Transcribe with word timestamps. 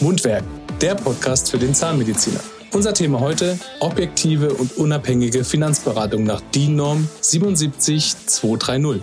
Mundwerk, 0.00 0.44
der 0.80 0.94
Podcast 0.94 1.50
für 1.50 1.58
den 1.58 1.74
Zahnmediziner. 1.74 2.40
Unser 2.72 2.94
Thema 2.94 3.18
heute: 3.18 3.58
objektive 3.80 4.54
und 4.54 4.76
unabhängige 4.76 5.42
Finanzberatung 5.42 6.22
nach 6.22 6.40
DIN-Norm 6.54 7.08
77230. 7.20 9.02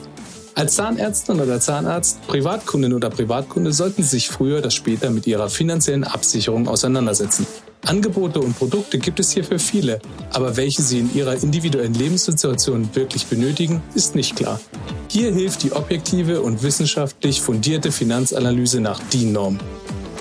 Als 0.53 0.75
Zahnärztin 0.75 1.41
oder 1.41 1.59
Zahnarzt, 1.59 2.25
Privatkundin 2.27 2.93
oder 2.93 3.09
Privatkunde 3.09 3.73
sollten 3.73 4.03
Sie 4.03 4.09
sich 4.09 4.29
früher 4.29 4.59
oder 4.59 4.71
später 4.71 5.09
mit 5.09 5.27
Ihrer 5.27 5.49
finanziellen 5.49 6.05
Absicherung 6.05 6.69
auseinandersetzen. 6.69 7.45
Angebote 7.85 8.39
und 8.39 8.57
Produkte 8.57 8.97
gibt 8.97 9.19
es 9.19 9.31
hier 9.31 9.43
für 9.43 9.59
viele, 9.59 9.99
aber 10.31 10.55
welche 10.55 10.81
Sie 10.81 10.99
in 10.99 11.13
Ihrer 11.13 11.33
individuellen 11.43 11.93
Lebenssituation 11.93 12.89
wirklich 12.93 13.25
benötigen, 13.25 13.83
ist 13.95 14.15
nicht 14.15 14.37
klar. 14.37 14.61
Hier 15.09 15.33
hilft 15.33 15.63
die 15.63 15.73
objektive 15.73 16.41
und 16.41 16.63
wissenschaftlich 16.63 17.41
fundierte 17.41 17.91
Finanzanalyse 17.91 18.79
nach 18.79 19.01
DIN-Norm. 19.11 19.59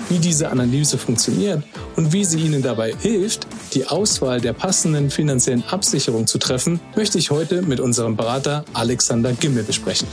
Wie 0.07 0.19
diese 0.19 0.51
Analyse 0.51 0.99
funktioniert 0.99 1.63
und 1.95 2.13
wie 2.13 2.25
sie 2.25 2.39
Ihnen 2.39 2.61
dabei 2.61 2.93
hilft, 2.93 3.47
die 3.73 3.87
Auswahl 3.87 4.39
der 4.39 4.53
passenden 4.53 5.09
finanziellen 5.09 5.63
Absicherung 5.63 6.27
zu 6.27 6.37
treffen, 6.37 6.79
möchte 6.95 7.17
ich 7.17 7.31
heute 7.31 7.63
mit 7.63 7.79
unserem 7.79 8.15
Berater 8.15 8.65
Alexander 8.73 9.33
Gimmel 9.33 9.63
besprechen. 9.63 10.07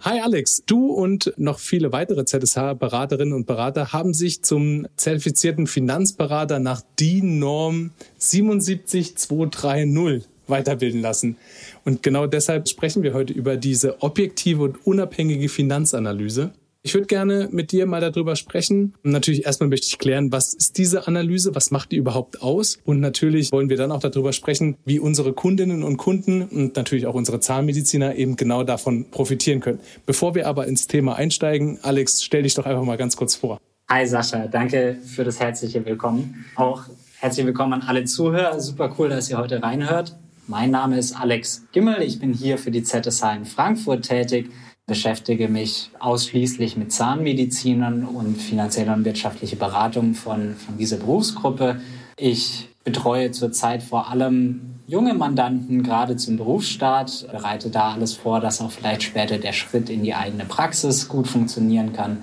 Hi 0.00 0.20
Alex, 0.20 0.62
du 0.64 0.86
und 0.86 1.34
noch 1.36 1.58
viele 1.58 1.92
weitere 1.92 2.24
ZSH-Beraterinnen 2.24 3.34
und 3.34 3.46
Berater 3.46 3.92
haben 3.92 4.14
sich 4.14 4.42
zum 4.42 4.86
zertifizierten 4.96 5.66
Finanzberater 5.66 6.58
nach 6.58 6.80
DIN 6.98 7.38
Norm 7.38 7.90
77230 8.16 10.26
weiterbilden 10.46 11.02
lassen. 11.02 11.36
Und 11.84 12.02
genau 12.02 12.26
deshalb 12.26 12.66
sprechen 12.66 13.02
wir 13.02 13.12
heute 13.12 13.34
über 13.34 13.58
diese 13.58 14.02
objektive 14.02 14.62
und 14.62 14.86
unabhängige 14.86 15.50
Finanzanalyse. 15.50 16.52
Ich 16.84 16.94
würde 16.94 17.06
gerne 17.06 17.48
mit 17.52 17.70
dir 17.70 17.86
mal 17.86 18.00
darüber 18.00 18.34
sprechen. 18.34 18.94
Natürlich 19.04 19.46
erstmal 19.46 19.68
möchte 19.68 19.86
ich 19.86 19.98
klären, 19.98 20.32
was 20.32 20.52
ist 20.52 20.78
diese 20.78 21.06
Analyse, 21.06 21.54
was 21.54 21.70
macht 21.70 21.92
die 21.92 21.96
überhaupt 21.96 22.42
aus? 22.42 22.78
Und 22.84 22.98
natürlich 22.98 23.52
wollen 23.52 23.68
wir 23.68 23.76
dann 23.76 23.92
auch 23.92 24.00
darüber 24.00 24.32
sprechen, 24.32 24.76
wie 24.84 24.98
unsere 24.98 25.32
Kundinnen 25.32 25.84
und 25.84 25.96
Kunden 25.96 26.42
und 26.42 26.74
natürlich 26.74 27.06
auch 27.06 27.14
unsere 27.14 27.38
Zahnmediziner 27.38 28.16
eben 28.16 28.34
genau 28.34 28.64
davon 28.64 29.08
profitieren 29.12 29.60
können. 29.60 29.78
Bevor 30.06 30.34
wir 30.34 30.48
aber 30.48 30.66
ins 30.66 30.88
Thema 30.88 31.14
einsteigen, 31.14 31.78
Alex, 31.82 32.24
stell 32.24 32.42
dich 32.42 32.54
doch 32.54 32.66
einfach 32.66 32.82
mal 32.82 32.96
ganz 32.96 33.14
kurz 33.16 33.36
vor. 33.36 33.60
Hi 33.88 34.04
Sascha, 34.04 34.48
danke 34.48 34.96
für 35.04 35.22
das 35.22 35.38
herzliche 35.38 35.86
Willkommen. 35.86 36.46
Auch 36.56 36.82
herzlich 37.20 37.46
willkommen 37.46 37.74
an 37.74 37.82
alle 37.82 38.06
Zuhörer. 38.06 38.58
Super 38.58 38.92
cool, 38.98 39.08
dass 39.08 39.30
ihr 39.30 39.38
heute 39.38 39.62
reinhört. 39.62 40.16
Mein 40.48 40.72
Name 40.72 40.98
ist 40.98 41.14
Alex 41.14 41.64
Gimmel. 41.70 42.02
Ich 42.02 42.18
bin 42.18 42.32
hier 42.32 42.58
für 42.58 42.72
die 42.72 42.82
ZSH 42.82 43.22
in 43.36 43.44
Frankfurt 43.44 44.02
tätig 44.02 44.50
beschäftige 44.92 45.48
mich 45.48 45.88
ausschließlich 46.00 46.76
mit 46.76 46.92
Zahnmedizinern 46.92 48.04
und 48.04 48.36
finanzielle 48.36 48.92
und 48.92 49.06
wirtschaftliche 49.06 49.56
Beratung 49.56 50.12
von, 50.12 50.54
von 50.54 50.76
dieser 50.76 50.98
Berufsgruppe. 50.98 51.80
Ich 52.18 52.68
betreue 52.84 53.30
zurzeit 53.30 53.82
vor 53.82 54.10
allem 54.10 54.60
junge 54.86 55.14
Mandanten, 55.14 55.82
gerade 55.82 56.16
zum 56.16 56.36
Berufsstart, 56.36 57.26
bereite 57.32 57.70
da 57.70 57.92
alles 57.92 58.12
vor, 58.12 58.40
dass 58.40 58.60
auch 58.60 58.70
vielleicht 58.70 59.02
später 59.02 59.38
der 59.38 59.54
Schritt 59.54 59.88
in 59.88 60.02
die 60.02 60.14
eigene 60.14 60.44
Praxis 60.44 61.08
gut 61.08 61.26
funktionieren 61.26 61.94
kann 61.94 62.18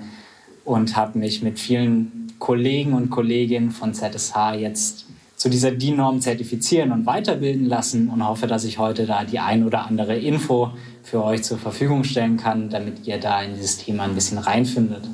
und 0.64 0.94
habe 0.94 1.18
mich 1.18 1.42
mit 1.42 1.58
vielen 1.58 2.32
Kollegen 2.38 2.92
und 2.92 3.10
Kolleginnen 3.10 3.72
von 3.72 3.94
ZSH 3.94 4.54
jetzt 4.60 5.06
zu 5.34 5.48
dieser 5.48 5.72
DIN-Norm 5.72 6.20
zertifizieren 6.20 6.92
und 6.92 7.04
weiterbilden 7.04 7.66
lassen 7.66 8.10
und 8.10 8.24
hoffe, 8.24 8.46
dass 8.46 8.62
ich 8.62 8.78
heute 8.78 9.06
da 9.06 9.24
die 9.24 9.40
ein 9.40 9.64
oder 9.64 9.86
andere 9.86 10.16
Info 10.16 10.70
für 11.02 11.24
euch 11.24 11.42
zur 11.42 11.58
Verfügung 11.58 12.04
stellen 12.04 12.36
kann, 12.36 12.68
damit 12.68 13.06
ihr 13.06 13.18
da 13.18 13.42
in 13.42 13.54
dieses 13.54 13.78
Thema 13.78 14.04
ein 14.04 14.14
bisschen 14.14 14.38
reinfindet. 14.38 15.08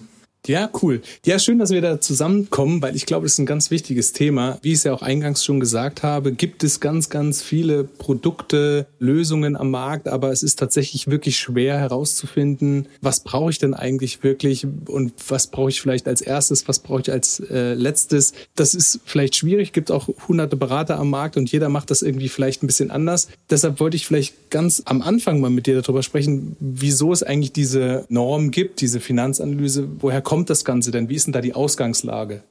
Ja, 0.46 0.70
cool. 0.80 1.02
Ja, 1.24 1.40
schön, 1.40 1.58
dass 1.58 1.70
wir 1.70 1.80
da 1.80 2.00
zusammenkommen, 2.00 2.80
weil 2.80 2.94
ich 2.94 3.04
glaube, 3.04 3.24
das 3.24 3.32
ist 3.32 3.40
ein 3.40 3.46
ganz 3.46 3.72
wichtiges 3.72 4.12
Thema. 4.12 4.58
Wie 4.62 4.72
ich 4.72 4.78
es 4.78 4.84
ja 4.84 4.92
auch 4.92 5.02
eingangs 5.02 5.44
schon 5.44 5.58
gesagt 5.58 6.04
habe, 6.04 6.32
gibt 6.32 6.62
es 6.62 6.78
ganz, 6.78 7.08
ganz 7.10 7.42
viele 7.42 7.82
Produkte, 7.82 8.86
Lösungen 9.00 9.56
am 9.56 9.72
Markt, 9.72 10.06
aber 10.06 10.30
es 10.30 10.44
ist 10.44 10.58
tatsächlich 10.58 11.08
wirklich 11.08 11.36
schwer 11.38 11.78
herauszufinden, 11.78 12.86
was 13.00 13.20
brauche 13.20 13.50
ich 13.50 13.58
denn 13.58 13.74
eigentlich 13.74 14.22
wirklich 14.22 14.66
und 14.86 15.12
was 15.28 15.48
brauche 15.48 15.70
ich 15.70 15.80
vielleicht 15.80 16.06
als 16.06 16.20
erstes, 16.20 16.68
was 16.68 16.78
brauche 16.78 17.00
ich 17.00 17.10
als 17.10 17.40
äh, 17.40 17.74
letztes. 17.74 18.32
Das 18.54 18.74
ist 18.74 19.00
vielleicht 19.04 19.34
schwierig, 19.34 19.72
gibt 19.72 19.90
auch 19.90 20.08
hunderte 20.28 20.56
Berater 20.56 20.98
am 20.98 21.10
Markt 21.10 21.36
und 21.36 21.50
jeder 21.50 21.68
macht 21.68 21.90
das 21.90 22.02
irgendwie 22.02 22.28
vielleicht 22.28 22.62
ein 22.62 22.68
bisschen 22.68 22.92
anders. 22.92 23.28
Deshalb 23.50 23.80
wollte 23.80 23.96
ich 23.96 24.06
vielleicht 24.06 24.50
ganz 24.50 24.82
am 24.84 25.02
Anfang 25.02 25.40
mal 25.40 25.50
mit 25.50 25.66
dir 25.66 25.80
darüber 25.82 26.04
sprechen, 26.04 26.56
wieso 26.60 27.12
es 27.12 27.24
eigentlich 27.24 27.52
diese 27.52 28.04
Norm 28.08 28.52
gibt, 28.52 28.80
diese 28.80 29.00
Finanzanalyse, 29.00 29.88
woher 29.98 30.22
kommt 30.22 30.35
kommt 30.36 30.50
das 30.50 30.66
Ganze 30.66 30.90
denn? 30.90 31.08
Wie 31.08 31.14
ist 31.14 31.24
denn 31.24 31.32
da 31.32 31.40
die 31.40 31.54
Ausgangslage? 31.54 32.42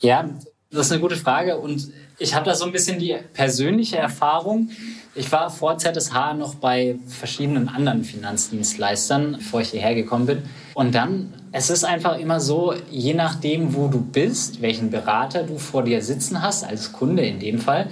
Ja, 0.00 0.28
das 0.70 0.86
ist 0.86 0.92
eine 0.92 1.00
gute 1.00 1.16
Frage 1.16 1.56
und 1.56 1.90
ich 2.18 2.34
habe 2.34 2.44
da 2.44 2.54
so 2.54 2.66
ein 2.66 2.72
bisschen 2.72 2.98
die 2.98 3.16
persönliche 3.32 3.96
Erfahrung. 3.96 4.68
Ich 5.14 5.32
war 5.32 5.48
vor 5.48 5.78
ZSH 5.78 6.34
noch 6.36 6.56
bei 6.56 6.96
verschiedenen 7.06 7.70
anderen 7.70 8.04
Finanzdienstleistern, 8.04 9.36
bevor 9.38 9.62
ich 9.62 9.70
hierher 9.70 9.94
gekommen 9.94 10.26
bin. 10.26 10.42
Und 10.74 10.94
dann, 10.94 11.32
es 11.50 11.70
ist 11.70 11.82
einfach 11.82 12.18
immer 12.18 12.40
so, 12.40 12.74
je 12.90 13.14
nachdem, 13.14 13.74
wo 13.74 13.88
du 13.88 14.02
bist, 14.02 14.60
welchen 14.60 14.90
Berater 14.90 15.44
du 15.44 15.56
vor 15.56 15.82
dir 15.82 16.02
sitzen 16.02 16.42
hast, 16.42 16.62
als 16.62 16.92
Kunde 16.92 17.24
in 17.24 17.40
dem 17.40 17.58
Fall, 17.58 17.88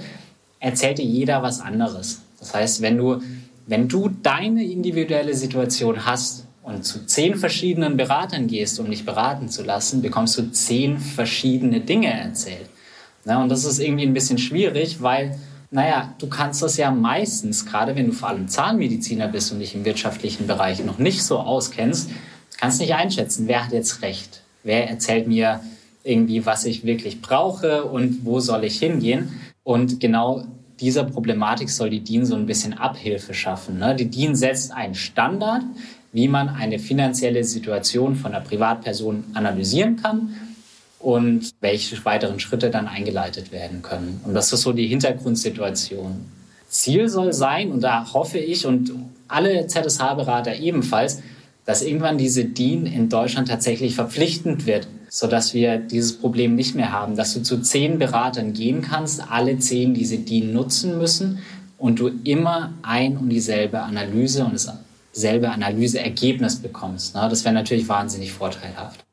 erzählt 0.61 0.99
dir 0.99 1.07
jeder 1.07 1.43
was 1.43 1.63
anderes. 1.63 2.21
Das 2.39 2.53
heißt, 2.53 2.83
wenn 2.83 2.99
du, 2.99 3.23
wenn 3.67 3.89
du 3.89 4.11
deine 4.11 4.63
individuelle 4.63 5.33
Situation 5.35 6.05
hast, 6.05 6.48
und 6.69 6.83
zu 6.85 7.07
zehn 7.07 7.37
verschiedenen 7.37 7.97
Beratern 7.97 8.47
gehst, 8.47 8.79
um 8.79 8.91
dich 8.91 9.05
beraten 9.05 9.49
zu 9.49 9.63
lassen, 9.63 10.03
bekommst 10.03 10.37
du 10.37 10.51
zehn 10.51 10.99
verschiedene 10.99 11.81
Dinge 11.81 12.13
erzählt. 12.13 12.69
Na, 13.25 13.43
und 13.43 13.49
das 13.49 13.65
ist 13.65 13.79
irgendwie 13.79 14.07
ein 14.07 14.13
bisschen 14.13 14.39
schwierig, 14.39 15.01
weil, 15.01 15.39
naja, 15.71 16.15
du 16.19 16.29
kannst 16.29 16.63
das 16.63 16.77
ja 16.77 16.91
meistens, 16.91 17.65
gerade 17.65 17.97
wenn 17.97 18.07
du 18.07 18.13
vor 18.13 18.29
allem 18.29 18.49
Zahnmediziner 18.49 19.29
bist 19.29 19.51
und 19.51 19.61
dich 19.61 19.75
im 19.75 19.85
wirtschaftlichen 19.85 20.47
Bereich 20.47 20.85
noch 20.85 20.99
nicht 20.99 21.23
so 21.23 21.39
auskennst, 21.39 22.11
kannst 22.59 22.81
nicht 22.81 22.95
einschätzen, 22.95 23.49
wer 23.49 23.65
hat 23.65 23.73
jetzt 23.73 24.03
recht, 24.03 24.43
wer 24.63 24.91
erzählt 24.91 25.27
mir 25.27 25.61
irgendwie, 26.05 26.45
was 26.45 26.65
ich 26.65 26.85
wirklich 26.85 27.23
brauche 27.23 27.85
und 27.85 28.25
wo 28.25 28.41
soll 28.41 28.65
ich 28.65 28.79
hingehen. 28.79 29.41
Und 29.63 30.01
genau 30.01 30.45
dieser 30.81 31.05
Problematik 31.05 31.71
soll 31.71 31.91
die 31.91 32.05
DIN 32.05 32.25
so 32.25 32.35
ein 32.35 32.47
bisschen 32.47 32.75
Abhilfe 32.75 33.35
schaffen. 33.35 33.79
Ne? 33.79 33.97
Die 33.97 34.11
DIN 34.11 34.37
setzt 34.37 34.73
einen 34.73 34.95
Standard, 34.95 35.63
wie 36.13 36.29
man 36.29 36.49
eine 36.49 36.79
finanzielle 36.79 37.45
Situation 37.45 38.17
von 38.17 38.35
einer 38.35 38.45
Privatperson 38.45 39.25
analysieren 39.35 39.97
kann 39.97 40.35
und 40.99 41.51
welche 41.61 42.05
weiteren 42.05 42.41
Schritte 42.41 42.71
dann 42.71 42.89
eingeleitet 42.89 43.53
werden 43.53 43.83
können. 43.83 44.21
Und 44.25 44.35
das 44.35 44.53
ist 44.53 44.63
so 44.63 44.73
die 44.73 44.87
Hintergrundsituation. 44.87 46.27
Ziel 46.69 47.09
soll 47.09 47.33
sein, 47.33 47.71
und 47.71 47.83
da 47.83 48.13
hoffe 48.13 48.39
ich 48.39 48.67
und 48.67 48.93
alle 49.27 49.67
ZSH-Berater 49.67 50.57
ebenfalls, 50.57 51.23
dass 51.65 51.83
irgendwann 51.83 52.19
diese 52.19 52.45
DIN 52.45 52.87
in 52.87 53.09
Deutschland 53.09 53.49
tatsächlich 53.49 53.95
verpflichtend 53.95 54.67
wird, 54.67 54.89
sodass 55.11 55.55
wir 55.55 55.79
dieses 55.79 56.19
Problem 56.19 56.55
nicht 56.55 56.75
mehr 56.75 56.93
haben, 56.93 57.17
dass 57.17 57.35
du 57.35 57.43
zu 57.43 57.61
zehn 57.61 57.99
Beratern 57.99 58.53
gehen 58.55 58.83
kannst, 58.83 59.23
alle 59.31 59.59
zehn 59.59 59.95
diese 59.95 60.19
DIN 60.19 60.53
nutzen 60.53 60.99
müssen 60.99 61.39
und 61.77 62.01
du 62.01 62.11
immer 62.25 62.73
ein 62.83 63.17
und 63.17 63.29
dieselbe 63.29 63.81
Analyse 63.81 64.45
und 64.45 64.55
das 64.55 64.73
selbe 65.13 65.51
Analyseergebnis 65.51 66.57
bekommst. 66.57 67.15
Ne? 67.15 67.27
Das 67.29 67.45
wäre 67.45 67.55
natürlich 67.55 67.89
wahnsinnig 67.89 68.33
vorteilhaft. 68.33 69.05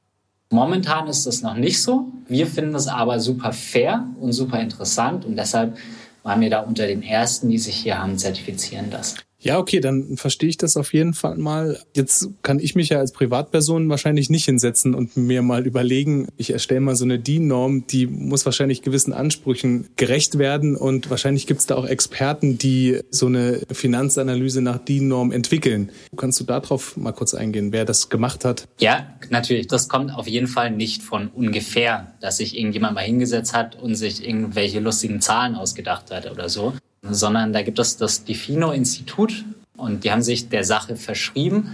Momentan 0.51 1.07
ist 1.07 1.25
das 1.25 1.41
noch 1.41 1.56
nicht 1.56 1.81
so. 1.81 2.07
Wir 2.28 2.47
finden 2.47 2.75
es 2.75 2.88
aber 2.88 3.19
super 3.19 3.51
fair 3.51 4.07
und 4.19 4.31
super 4.31 4.59
interessant 4.59 5.25
und 5.25 5.35
deshalb 5.35 5.78
waren 6.23 6.41
wir 6.41 6.50
da 6.50 6.61
unter 6.61 6.88
den 6.88 7.03
ersten, 7.03 7.50
die 7.50 7.57
sich 7.57 7.75
hier 7.75 8.00
haben 8.00 8.17
zertifizieren 8.17 8.89
lassen. 8.91 9.19
Ja, 9.45 9.59
okay, 9.59 9.79
dann 9.79 10.17
verstehe 10.17 10.50
ich 10.50 10.57
das 10.57 10.75
auf 10.75 10.91
jeden 10.91 11.13
Fall 11.13 11.38
mal. 11.38 11.79
Jetzt 11.94 12.29
kann 12.41 12.57
ich 12.57 12.73
mich 12.73 12.89
ja 12.89 12.97
als 12.97 13.11
Privatperson 13.11 13.88
wahrscheinlich 13.89 14.31
nicht 14.31 14.45
hinsetzen 14.45 14.95
und 14.95 15.17
mir 15.17 15.44
mal 15.44 15.68
überlegen, 15.68 16.27
ich 16.36 16.51
erstelle 16.51 16.80
mal 16.80 16.95
so 16.95 17.06
eine 17.06 17.19
DIN-Norm, 17.19 17.86
die 17.86 18.07
muss 18.07 18.44
wahrscheinlich 18.45 18.81
gewissen 18.81 19.13
Ansprüchen 19.13 19.88
gerecht 19.97 20.39
werden 20.39 20.75
und 20.75 21.12
wahrscheinlich 21.12 21.45
gibt 21.45 21.59
es 21.59 21.68
da 21.68 21.75
auch 21.75 21.86
Experten, 21.86 22.57
die 22.57 23.01
so 23.12 23.27
eine 23.27 23.62
Finanzanalyse 23.71 24.63
nach 24.63 24.80
DIN-Norm 24.80 25.31
entwickeln. 25.31 25.91
Kannst 26.18 26.39
du 26.39 26.44
darauf 26.44 26.98
mal 26.98 27.12
kurz 27.12 27.36
eingehen, 27.36 27.71
wer 27.71 27.86
das 27.86 28.09
gemacht 28.09 28.45
hat? 28.45 28.68
Ja, 28.80 29.15
natürlich. 29.30 29.68
Das 29.68 29.89
kommt 29.89 30.12
auf 30.12 30.27
jeden 30.27 30.48
Fall 30.48 30.71
nicht 30.71 31.03
von 31.03 31.27
ungefähr, 31.27 32.15
dass 32.19 32.38
sich 32.38 32.57
irgendjemand 32.57 32.95
mal 32.95 33.01
hingesetzt 33.01 33.53
hat 33.53 33.80
und 33.80 33.94
sich 33.94 34.27
irgendwelche 34.27 34.80
lustigen 34.80 35.21
Zahlen 35.21 35.53
ausgedacht 35.53 36.09
hat 36.09 36.31
oder 36.31 36.50
so 36.50 36.74
sondern 37.12 37.54
da 37.54 37.62
gibt 37.62 37.80
es 37.80 37.98
das 37.98 38.24
Defino-Institut 38.24 39.46
und 39.78 40.04
die 40.04 40.12
haben 40.12 40.22
sich 40.22 40.50
der 40.50 40.63
Sache 40.63 40.96
verschrieben 40.96 41.72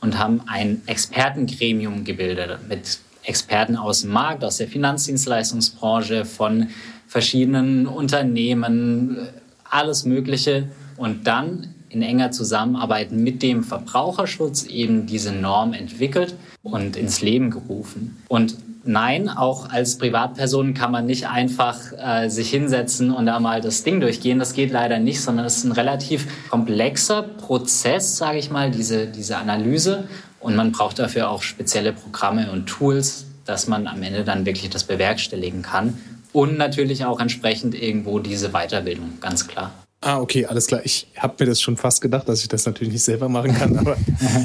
und 0.00 0.18
haben 0.18 0.42
ein 0.46 0.82
Expertengremium 0.86 2.04
gebildet 2.04 2.58
mit 2.68 2.98
Experten 3.24 3.76
aus 3.76 4.02
dem 4.02 4.10
Markt, 4.10 4.44
aus 4.44 4.58
der 4.58 4.68
Finanzdienstleistungsbranche, 4.68 6.24
von 6.24 6.68
verschiedenen 7.06 7.86
Unternehmen, 7.86 9.28
alles 9.64 10.04
Mögliche 10.04 10.68
und 10.96 11.26
dann 11.26 11.74
in 11.88 12.02
enger 12.02 12.32
Zusammenarbeit 12.32 13.12
mit 13.12 13.42
dem 13.42 13.62
Verbraucherschutz 13.62 14.64
eben 14.64 15.06
diese 15.06 15.32
Norm 15.32 15.72
entwickelt 15.72 16.34
und 16.62 16.96
ins 16.96 17.22
Leben 17.22 17.50
gerufen. 17.50 18.16
Und 18.28 18.56
nein, 18.84 19.28
auch 19.28 19.70
als 19.70 19.98
Privatperson 19.98 20.74
kann 20.74 20.90
man 20.92 21.06
nicht 21.06 21.28
einfach 21.28 21.78
äh, 21.96 22.28
sich 22.28 22.50
hinsetzen 22.50 23.10
und 23.10 23.26
da 23.26 23.40
mal 23.40 23.60
das 23.60 23.82
Ding 23.82 24.00
durchgehen. 24.00 24.38
Das 24.38 24.52
geht 24.52 24.70
leider 24.70 24.98
nicht, 24.98 25.20
sondern 25.20 25.46
es 25.46 25.58
ist 25.58 25.64
ein 25.64 25.72
relativ 25.72 26.26
komplexer 26.50 27.22
Prozess, 27.22 28.16
sage 28.16 28.38
ich 28.38 28.50
mal, 28.50 28.70
diese, 28.70 29.06
diese 29.06 29.36
Analyse. 29.36 30.08
Und 30.40 30.56
man 30.56 30.72
braucht 30.72 30.98
dafür 30.98 31.30
auch 31.30 31.42
spezielle 31.42 31.92
Programme 31.92 32.50
und 32.52 32.66
Tools, 32.66 33.26
dass 33.44 33.66
man 33.66 33.86
am 33.86 34.02
Ende 34.02 34.24
dann 34.24 34.46
wirklich 34.46 34.70
das 34.70 34.84
bewerkstelligen 34.84 35.62
kann. 35.62 35.98
Und 36.32 36.58
natürlich 36.58 37.04
auch 37.04 37.20
entsprechend 37.20 37.74
irgendwo 37.74 38.18
diese 38.18 38.50
Weiterbildung, 38.50 39.18
ganz 39.20 39.46
klar. 39.46 39.72
Ah, 40.00 40.20
okay, 40.20 40.44
alles 40.44 40.66
klar. 40.66 40.82
Ich 40.84 41.06
habe 41.16 41.34
mir 41.38 41.46
das 41.46 41.62
schon 41.62 41.78
fast 41.78 42.02
gedacht, 42.02 42.28
dass 42.28 42.42
ich 42.42 42.48
das 42.48 42.66
natürlich 42.66 42.92
nicht 42.92 43.04
selber 43.04 43.30
machen 43.30 43.54
kann, 43.54 43.78
aber 43.78 43.96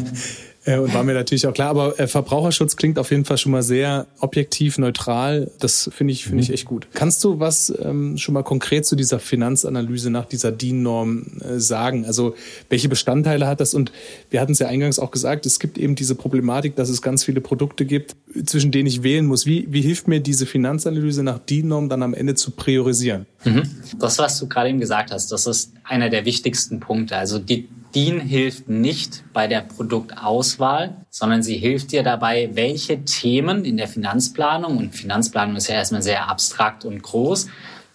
und 0.77 0.94
war 0.94 1.04
mir 1.04 1.13
natürlich 1.13 1.48
auch 1.48 1.54
klar. 1.54 1.69
Aber 1.69 2.00
äh, 2.00 2.07
Verbraucherschutz 2.07 2.75
klingt 2.75 3.00
auf 3.00 3.12
jeden 3.12 3.25
Fall 3.25 3.38
schon 3.38 3.51
mal 3.51 3.63
sehr 3.63 4.07
objektiv, 4.19 4.77
neutral. 4.77 5.51
Das 5.60 5.89
finde 5.94 6.13
ich, 6.13 6.25
finde 6.25 6.44
ich 6.44 6.50
mhm. 6.50 6.54
echt 6.54 6.66
gut. 6.66 6.88
Kannst 6.94 7.24
du 7.24 7.39
was 7.39 7.74
ähm, 7.81 8.18
schon 8.18 8.33
mal 8.33 8.44
konkret 8.44 8.86
zu 8.86 8.95
dieser 8.95 9.19
Finanzanalyse 9.19 10.10
nach 10.10 10.25
dieser 10.25 10.51
DIN-Norm 10.51 11.39
äh, 11.42 11.60
sagen? 11.60 12.06
Also 12.06 12.36
welche 12.69 12.89
Bestandteile 12.89 13.48
hat 13.48 13.60
das? 13.60 13.74
Und 13.74 13.92
wir 14.30 14.42
hatten 14.42 14.51
es 14.51 14.60
ja 14.60 14.68
eingangs 14.68 15.00
auch 15.00 15.12
gesagt, 15.12 15.45
es 15.45 15.60
gibt 15.60 15.77
eben 15.77 15.95
diese 15.95 16.16
Problematik, 16.16 16.75
dass 16.75 16.89
es 16.89 17.01
ganz 17.01 17.24
viele 17.24 17.42
Produkte 17.42 17.86
gibt, 17.86 18.15
zwischen 18.45 18.72
denen 18.72 18.88
ich 18.88 19.04
wählen 19.04 19.25
muss. 19.25 19.45
Wie, 19.45 19.68
wie 19.69 19.81
hilft 19.81 20.07
mir 20.07 20.19
diese 20.19 20.45
Finanzanalyse 20.45 21.24
nach 21.24 21.39
DIN-Norm 21.39 21.89
dann 21.89 22.04
am 22.04 22.13
Ende 22.13 22.36
zu 22.36 22.51
priorisieren? 22.51 23.25
Mhm. 23.45 23.63
Das, 23.98 24.19
was 24.19 24.38
du 24.39 24.48
gerade 24.48 24.69
eben 24.69 24.80
gesagt 24.80 25.12
hast, 25.12 25.31
das 25.31 25.48
ist 25.48 25.72
einer 25.83 26.10
der 26.10 26.25
wichtigsten 26.25 26.80
Punkte. 26.80 27.15
Also 27.15 27.39
die 27.39 27.68
DIN 27.95 28.19
hilft 28.19 28.69
nicht 28.69 29.24
bei 29.33 29.47
der 29.47 29.62
Produktauswahl, 29.62 31.06
sondern 31.09 31.41
sie 31.41 31.57
hilft 31.57 31.91
dir 31.91 32.03
dabei, 32.03 32.50
welche 32.53 33.03
Themen 33.03 33.65
in 33.65 33.77
der 33.77 33.88
Finanzplanung, 33.88 34.77
und 34.77 34.95
Finanzplanung 34.95 35.56
ist 35.56 35.68
ja 35.68 35.75
erstmal 35.75 36.03
sehr 36.03 36.30
abstrakt 36.30 36.86
und 36.86 37.01
groß, 37.01 37.47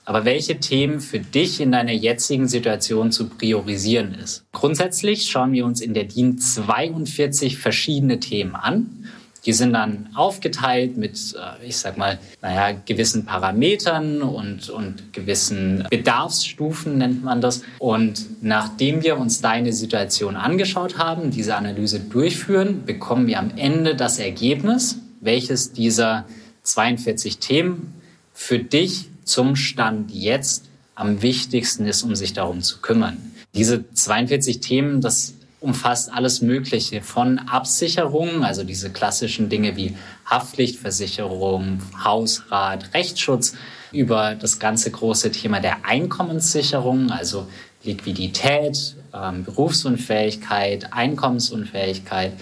aber 0.05 0.25
welche 0.25 0.61
Themen 0.61 1.01
für 1.01 1.21
dich 1.21 1.61
in 1.61 1.73
deiner 1.73 1.93
jetzigen 1.93 2.49
Situation 2.49 3.11
zu 3.11 3.29
priorisieren 3.29 4.15
ist. 4.15 4.45
Grundsätzlich 4.53 5.31
schauen 5.31 5.53
wir 5.53 5.65
uns 5.65 5.81
in 5.81 5.95
der 5.95 6.05
DIN 6.05 6.39
42 6.39 7.59
verschiedene 7.59 8.21
Themen 8.21 8.55
an 8.55 9.04
die 9.47 9.53
sind 9.53 9.73
dann 9.75 10.09
aufgeteilt 10.15 10.97
mit, 10.97 11.35
äh, 11.35 11.67
ich 11.67 11.77
sag 11.77 11.99
mal, 11.99 12.19
naja, 12.41 12.79
gewissen 12.85 13.25
Parametern 13.25 14.23
und, 14.23 14.71
und 14.71 15.13
gewissen 15.13 15.87
Bedarfsstufen 15.91 16.99
nennt 16.99 17.23
man 17.23 17.41
das. 17.41 17.63
Und 17.79 18.43
nachdem 18.43 19.03
wir 19.03 19.19
uns 19.19 19.41
deine 19.41 19.73
Situation 19.73 20.37
angeschaut 20.37 20.99
haben, 20.99 21.31
diese 21.31 21.57
Analyse 21.57 22.01
durchführen, 22.01 22.85
bekommen 22.85 23.27
wir 23.27 23.39
am 23.39 23.53
Ende 23.57 23.95
das 23.95 24.19
Ergebnis, 24.19 24.99
welches 25.21 25.73
dieser 25.73 26.25
42 26.63 27.39
Themen 27.39 27.95
für 28.33 28.59
dich 28.59 29.09
zum 29.25 29.57
Stand 29.57 30.11
jetzt 30.11 30.67
am 30.95 31.23
wichtigsten 31.23 31.87
ist, 31.87 32.03
um 32.03 32.15
sich 32.15 32.33
darum 32.33 32.63
zu 32.63 32.81
kümmern. 32.81 33.33
Diese 33.55 33.85
42 33.93 34.61
Themen, 34.61 35.01
das 35.01 35.35
umfasst 35.65 36.13
alles 36.13 36.43
Mögliche 36.43 37.01
von 37.01 37.39
Absicherungen, 37.39 38.45
also 38.45 38.65
diese 38.65 38.91
klassischen 38.91 39.49
Dinge 39.49 39.77
wie 39.77 39.97
Haftpflichtversicherung, 40.27 41.81
Hausrat, 42.05 42.93
Rechtsschutz, 42.93 43.55
über 43.91 44.35
das 44.35 44.59
ganze 44.59 44.91
große 44.91 45.31
Thema 45.31 45.61
der 45.61 45.87
Einkommenssicherung, 45.87 47.11
also 47.11 47.47
Liquidität, 47.83 48.97
ähm, 49.15 49.45
Berufsunfähigkeit, 49.45 50.93
Einkommensunfähigkeit 50.93 52.33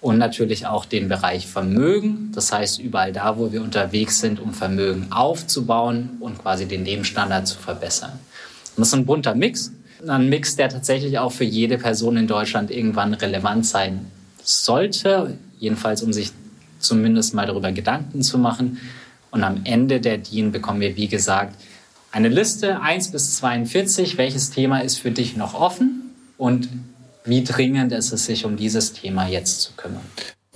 und 0.00 0.18
natürlich 0.18 0.66
auch 0.66 0.84
den 0.84 1.08
Bereich 1.08 1.46
Vermögen. 1.46 2.32
Das 2.34 2.52
heißt, 2.52 2.80
überall 2.80 3.12
da, 3.12 3.38
wo 3.38 3.52
wir 3.52 3.62
unterwegs 3.62 4.20
sind, 4.20 4.40
um 4.40 4.52
Vermögen 4.52 5.12
aufzubauen 5.12 6.16
und 6.20 6.42
quasi 6.42 6.66
den 6.66 6.84
Lebensstandard 6.84 7.46
zu 7.46 7.58
verbessern. 7.58 8.12
Und 8.76 8.80
das 8.80 8.88
ist 8.88 8.94
ein 8.94 9.06
bunter 9.06 9.36
Mix 9.36 9.72
ein 10.06 10.28
Mix, 10.28 10.56
der 10.56 10.68
tatsächlich 10.68 11.18
auch 11.18 11.32
für 11.32 11.44
jede 11.44 11.78
Person 11.78 12.16
in 12.16 12.26
Deutschland 12.26 12.70
irgendwann 12.70 13.14
relevant 13.14 13.66
sein 13.66 14.06
sollte, 14.42 15.38
jedenfalls 15.58 16.02
um 16.02 16.12
sich 16.12 16.32
zumindest 16.78 17.34
mal 17.34 17.46
darüber 17.46 17.72
Gedanken 17.72 18.22
zu 18.22 18.38
machen. 18.38 18.78
Und 19.30 19.42
am 19.42 19.62
Ende 19.64 20.00
der 20.00 20.18
DIN 20.18 20.52
bekommen 20.52 20.80
wir, 20.80 20.96
wie 20.96 21.08
gesagt, 21.08 21.56
eine 22.12 22.28
Liste 22.28 22.80
1 22.80 23.10
bis 23.10 23.36
42, 23.36 24.18
welches 24.18 24.50
Thema 24.50 24.80
ist 24.80 24.98
für 24.98 25.10
dich 25.10 25.36
noch 25.36 25.54
offen 25.54 26.12
und 26.38 26.68
wie 27.24 27.42
dringend 27.42 27.92
ist 27.92 28.12
es 28.12 28.26
sich 28.26 28.44
um 28.44 28.56
dieses 28.56 28.92
Thema 28.92 29.26
jetzt 29.26 29.62
zu 29.62 29.72
kümmern. 29.72 30.04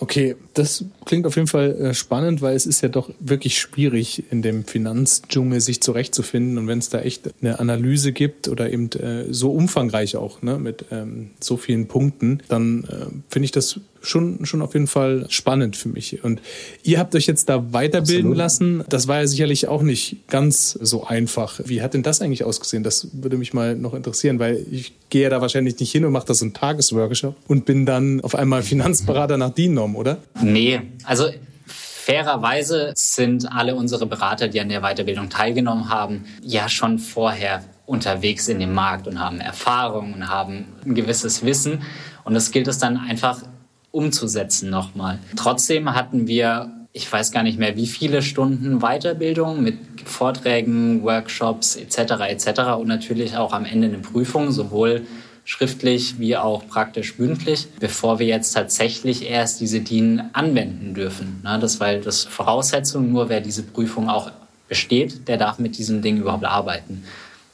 Okay, 0.00 0.36
das 0.54 0.84
klingt 1.06 1.26
auf 1.26 1.34
jeden 1.34 1.48
Fall 1.48 1.74
äh, 1.74 1.94
spannend, 1.94 2.40
weil 2.40 2.54
es 2.54 2.66
ist 2.66 2.82
ja 2.82 2.88
doch 2.88 3.10
wirklich 3.18 3.58
schwierig, 3.58 4.22
in 4.30 4.42
dem 4.42 4.64
Finanzdschungel 4.64 5.60
sich 5.60 5.80
zurechtzufinden. 5.80 6.56
Und 6.56 6.68
wenn 6.68 6.78
es 6.78 6.88
da 6.88 7.00
echt 7.00 7.30
eine 7.40 7.58
Analyse 7.58 8.12
gibt 8.12 8.46
oder 8.46 8.72
eben 8.72 8.90
äh, 8.92 9.32
so 9.32 9.50
umfangreich 9.50 10.16
auch, 10.16 10.40
ne, 10.40 10.58
mit 10.58 10.84
ähm, 10.92 11.30
so 11.40 11.56
vielen 11.56 11.88
Punkten, 11.88 12.42
dann 12.48 12.84
äh, 12.84 13.06
finde 13.28 13.46
ich 13.46 13.50
das 13.52 13.80
schon, 14.00 14.44
schon 14.46 14.62
auf 14.62 14.74
jeden 14.74 14.86
Fall 14.86 15.26
spannend 15.28 15.76
für 15.76 15.88
mich. 15.88 16.22
Und 16.24 16.40
ihr 16.82 16.98
habt 16.98 17.14
euch 17.14 17.26
jetzt 17.26 17.48
da 17.48 17.72
weiterbilden 17.72 18.32
Absolut. 18.32 18.36
lassen. 18.36 18.84
Das 18.88 19.08
war 19.08 19.20
ja 19.20 19.26
sicherlich 19.26 19.68
auch 19.68 19.82
nicht 19.82 20.28
ganz 20.28 20.72
so 20.72 21.06
einfach. 21.06 21.60
Wie 21.64 21.82
hat 21.82 21.94
denn 21.94 22.02
das 22.02 22.20
eigentlich 22.20 22.44
ausgesehen? 22.44 22.82
Das 22.82 23.08
würde 23.12 23.36
mich 23.36 23.52
mal 23.52 23.76
noch 23.76 23.94
interessieren, 23.94 24.38
weil 24.38 24.64
ich 24.70 24.92
gehe 25.10 25.22
ja 25.22 25.30
da 25.30 25.40
wahrscheinlich 25.40 25.78
nicht 25.78 25.92
hin 25.92 26.04
und 26.04 26.12
mache 26.12 26.26
da 26.26 26.34
so 26.34 26.44
einen 26.44 26.54
Tagesworkshop 26.54 27.36
und 27.48 27.64
bin 27.64 27.86
dann 27.86 28.20
auf 28.20 28.34
einmal 28.34 28.62
Finanzberater 28.68 29.36
nach 29.36 29.50
DIN-Norm, 29.50 29.96
oder? 29.96 30.18
Nee, 30.42 30.80
also 31.04 31.28
fairerweise 31.66 32.92
sind 32.94 33.52
alle 33.52 33.74
unsere 33.74 34.06
Berater, 34.06 34.48
die 34.48 34.60
an 34.60 34.70
der 34.70 34.80
Weiterbildung 34.80 35.28
teilgenommen 35.28 35.90
haben, 35.90 36.24
ja 36.42 36.68
schon 36.70 36.98
vorher 36.98 37.62
unterwegs 37.84 38.48
in 38.48 38.60
dem 38.60 38.72
Markt 38.72 39.06
und 39.06 39.20
haben 39.20 39.40
Erfahrung 39.40 40.14
und 40.14 40.28
haben 40.28 40.66
ein 40.86 40.94
gewisses 40.94 41.44
Wissen. 41.44 41.82
Und 42.24 42.34
das 42.34 42.50
gilt 42.50 42.68
es 42.68 42.78
dann 42.78 42.96
einfach 42.96 43.42
umzusetzen 43.90 44.70
nochmal. 44.70 45.18
Trotzdem 45.36 45.94
hatten 45.94 46.26
wir, 46.26 46.70
ich 46.92 47.10
weiß 47.10 47.32
gar 47.32 47.42
nicht 47.42 47.58
mehr, 47.58 47.76
wie 47.76 47.86
viele 47.86 48.22
Stunden 48.22 48.80
Weiterbildung 48.80 49.62
mit 49.62 49.78
Vorträgen, 50.04 51.02
Workshops 51.02 51.76
etc. 51.76 51.98
etc. 52.28 52.60
und 52.78 52.88
natürlich 52.88 53.36
auch 53.36 53.52
am 53.52 53.64
Ende 53.64 53.88
eine 53.88 53.98
Prüfung, 53.98 54.50
sowohl 54.50 55.06
schriftlich 55.44 56.18
wie 56.18 56.36
auch 56.36 56.66
praktisch 56.68 57.18
mündlich, 57.18 57.68
bevor 57.80 58.18
wir 58.18 58.26
jetzt 58.26 58.52
tatsächlich 58.52 59.28
erst 59.28 59.60
diese 59.60 59.80
DIN 59.80 60.22
anwenden 60.34 60.92
dürfen. 60.92 61.40
Das 61.42 61.80
weil 61.80 62.02
das 62.02 62.24
Voraussetzung, 62.24 63.10
nur 63.10 63.30
wer 63.30 63.40
diese 63.40 63.62
Prüfung 63.62 64.10
auch 64.10 64.30
besteht, 64.68 65.26
der 65.26 65.38
darf 65.38 65.58
mit 65.58 65.78
diesem 65.78 66.02
Ding 66.02 66.18
überhaupt 66.18 66.44
arbeiten. 66.44 67.02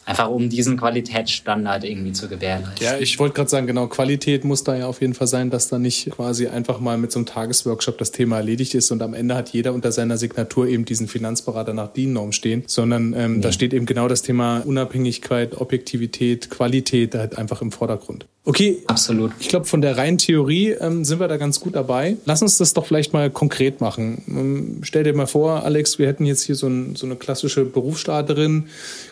Einfach 0.07 0.29
um 0.29 0.51
diesen 0.51 0.77
Qualitätsstandard 0.77 1.85
irgendwie 1.85 2.13
zu 2.13 2.29
gewährleisten. 2.29 2.85
Ja, 2.85 2.99
ich 2.99 3.19
wollte 3.19 3.35
gerade 3.35 3.49
sagen, 3.49 3.67
genau, 3.67 3.87
Qualität 3.87 4.45
muss 4.45 4.63
da 4.63 4.77
ja 4.77 4.87
auf 4.87 5.01
jeden 5.01 5.15
Fall 5.15 5.27
sein, 5.27 5.51
dass 5.51 5.69
da 5.69 5.79
nicht 5.79 6.11
quasi 6.11 6.47
einfach 6.47 6.79
mal 6.79 6.99
mit 6.99 7.11
so 7.11 7.19
einem 7.19 7.27
Tagesworkshop 7.27 7.97
das 7.97 8.13
Thema 8.13 8.37
erledigt 8.37 8.75
ist 8.75 8.91
und 8.91 9.03
am 9.03 9.15
Ende 9.15 9.35
hat 9.35 9.51
jeder 9.51 9.73
unter 9.73 9.93
seiner 9.93 10.19
Signatur 10.19 10.69
eben 10.69 10.85
diesen 10.85 11.09
Finanzberater 11.09 11.73
nach 11.73 11.89
DIN-Norm 11.89 12.33
stehen, 12.33 12.65
sondern 12.67 13.15
ähm, 13.15 13.37
ja. 13.37 13.41
da 13.43 13.53
steht 13.53 13.73
eben 13.73 13.87
genau 13.87 14.09
das 14.09 14.23
Thema 14.23 14.61
Unabhängigkeit, 14.61 15.61
Objektivität, 15.61 16.51
Qualität 16.51 17.15
halt 17.15 17.39
einfach 17.39 17.63
im 17.63 17.73
Vordergrund. 17.73 18.27
Okay, 18.47 18.83
absolut. 18.89 19.33
Ich 19.41 19.49
glaube, 19.49 19.65
von 19.65 19.81
der 19.81 19.97
reinen 19.97 20.19
Theorie 20.19 20.73
ähm, 20.73 21.03
sind 21.07 21.19
wir 21.19 21.29
da 21.29 21.39
ganz 21.39 21.61
gut 21.61 21.75
dabei. 21.75 22.19
Lass 22.27 22.43
uns 22.43 22.59
das 22.59 22.75
doch 22.75 22.85
vielleicht 22.85 23.15
mal 23.15 23.31
konkret 23.31 23.81
machen. 23.81 24.23
Ähm, 24.29 24.81
stell 24.83 25.03
dir 25.03 25.15
mal 25.15 25.27
vor, 25.27 25.65
Alex, 25.65 25.99
wir 25.99 26.07
hätten 26.07 26.27
jetzt 26.27 26.43
hier 26.43 26.55
so, 26.55 26.67
ein, 26.67 26.95
so 26.95 27.07
eine 27.07 27.17
klassische 27.17 27.65
Berufsstarterin, 27.65 28.67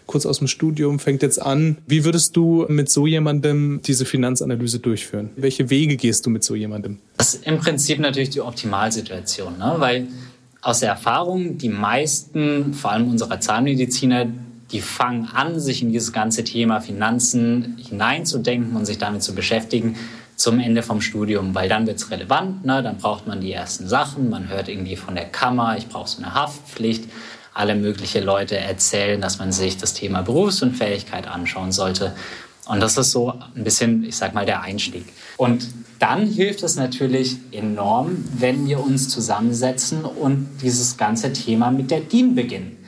kurz 0.05 0.27
aus 0.27 0.39
dem 0.39 0.49
Studium, 0.49 0.82
fängt 0.99 1.23
jetzt 1.23 1.41
an. 1.41 1.79
Wie 1.87 2.05
würdest 2.05 2.37
du 2.37 2.67
mit 2.69 2.91
so 2.91 3.07
jemandem 3.07 3.81
diese 3.85 4.05
Finanzanalyse 4.05 4.79
durchführen? 4.79 5.31
Welche 5.37 5.71
Wege 5.71 5.97
gehst 5.97 6.27
du 6.27 6.31
mit 6.31 6.45
so 6.45 6.55
jemandem? 6.55 6.99
Das 7.17 7.35
ist 7.35 7.47
im 7.47 7.59
Prinzip 7.59 7.99
natürlich 7.99 8.31
die 8.31 8.41
Optimalsituation, 8.41 9.59
ne? 9.59 9.75
weil 9.79 10.09
aus 10.61 10.81
der 10.81 10.91
Erfahrung 10.91 11.59
die 11.59 11.69
meisten, 11.69 12.73
vor 12.75 12.93
allem 12.93 13.11
unserer 13.11 13.41
Zahnmediziner, 13.41 14.27
die 14.71 14.81
fangen 14.81 15.29
an, 15.35 15.61
sich 15.61 15.83
in 15.83 15.93
dieses 15.93 16.13
ganze 16.13 16.45
Thema 16.45 16.81
Finanzen 16.81 17.77
hineinzudenken 17.79 18.77
und 18.77 18.87
sich 18.87 18.99
damit 18.99 19.23
zu 19.23 19.35
beschäftigen 19.35 19.97
zum 20.37 20.59
Ende 20.59 20.83
vom 20.83 21.01
Studium, 21.01 21.55
weil 21.55 21.69
dann 21.69 21.87
wird 21.87 21.99
es 21.99 22.11
relevant, 22.11 22.65
ne? 22.65 22.83
dann 22.83 22.97
braucht 22.97 23.27
man 23.27 23.41
die 23.41 23.53
ersten 23.53 23.87
Sachen, 23.87 24.31
man 24.31 24.49
hört 24.49 24.69
irgendwie 24.69 24.97
von 24.97 25.15
der 25.15 25.27
Kammer, 25.27 25.77
ich 25.77 25.89
brauche 25.89 26.09
so 26.09 26.19
eine 26.19 26.35
Haftpflicht, 26.35 27.05
alle 27.55 27.75
möglichen 27.75 28.25
Leute 28.25 28.57
erzählen, 28.57 29.21
dass 29.21 29.39
man 29.39 29.53
sich 29.53 29.77
das 29.77 29.95
Thema 29.95 30.23
Berufsunfähigkeit 30.23 31.27
anschauen 31.27 31.73
sollte. 31.73 32.15
Und 32.67 32.81
das 32.81 32.97
ist 32.97 33.11
so 33.11 33.35
ein 33.55 33.65
bisschen, 33.65 34.05
ich 34.05 34.17
sag 34.17 34.35
mal, 34.35 34.47
der 34.47 34.63
Einstieg. 34.63 35.05
Und 35.37 35.69
dann 35.99 36.27
hilft 36.27 36.63
es 36.63 36.77
natürlich 36.77 37.37
enorm, 37.53 38.25
wenn 38.39 38.67
wir 38.67 38.81
uns 38.81 39.09
zusammensetzen 39.09 40.05
und 40.05 40.49
dieses 40.63 40.97
ganze 40.97 41.33
Thema 41.33 41.71
mit 41.71 41.91
der 41.91 42.01
DIN 42.01 42.35
beginnen. 42.35 42.79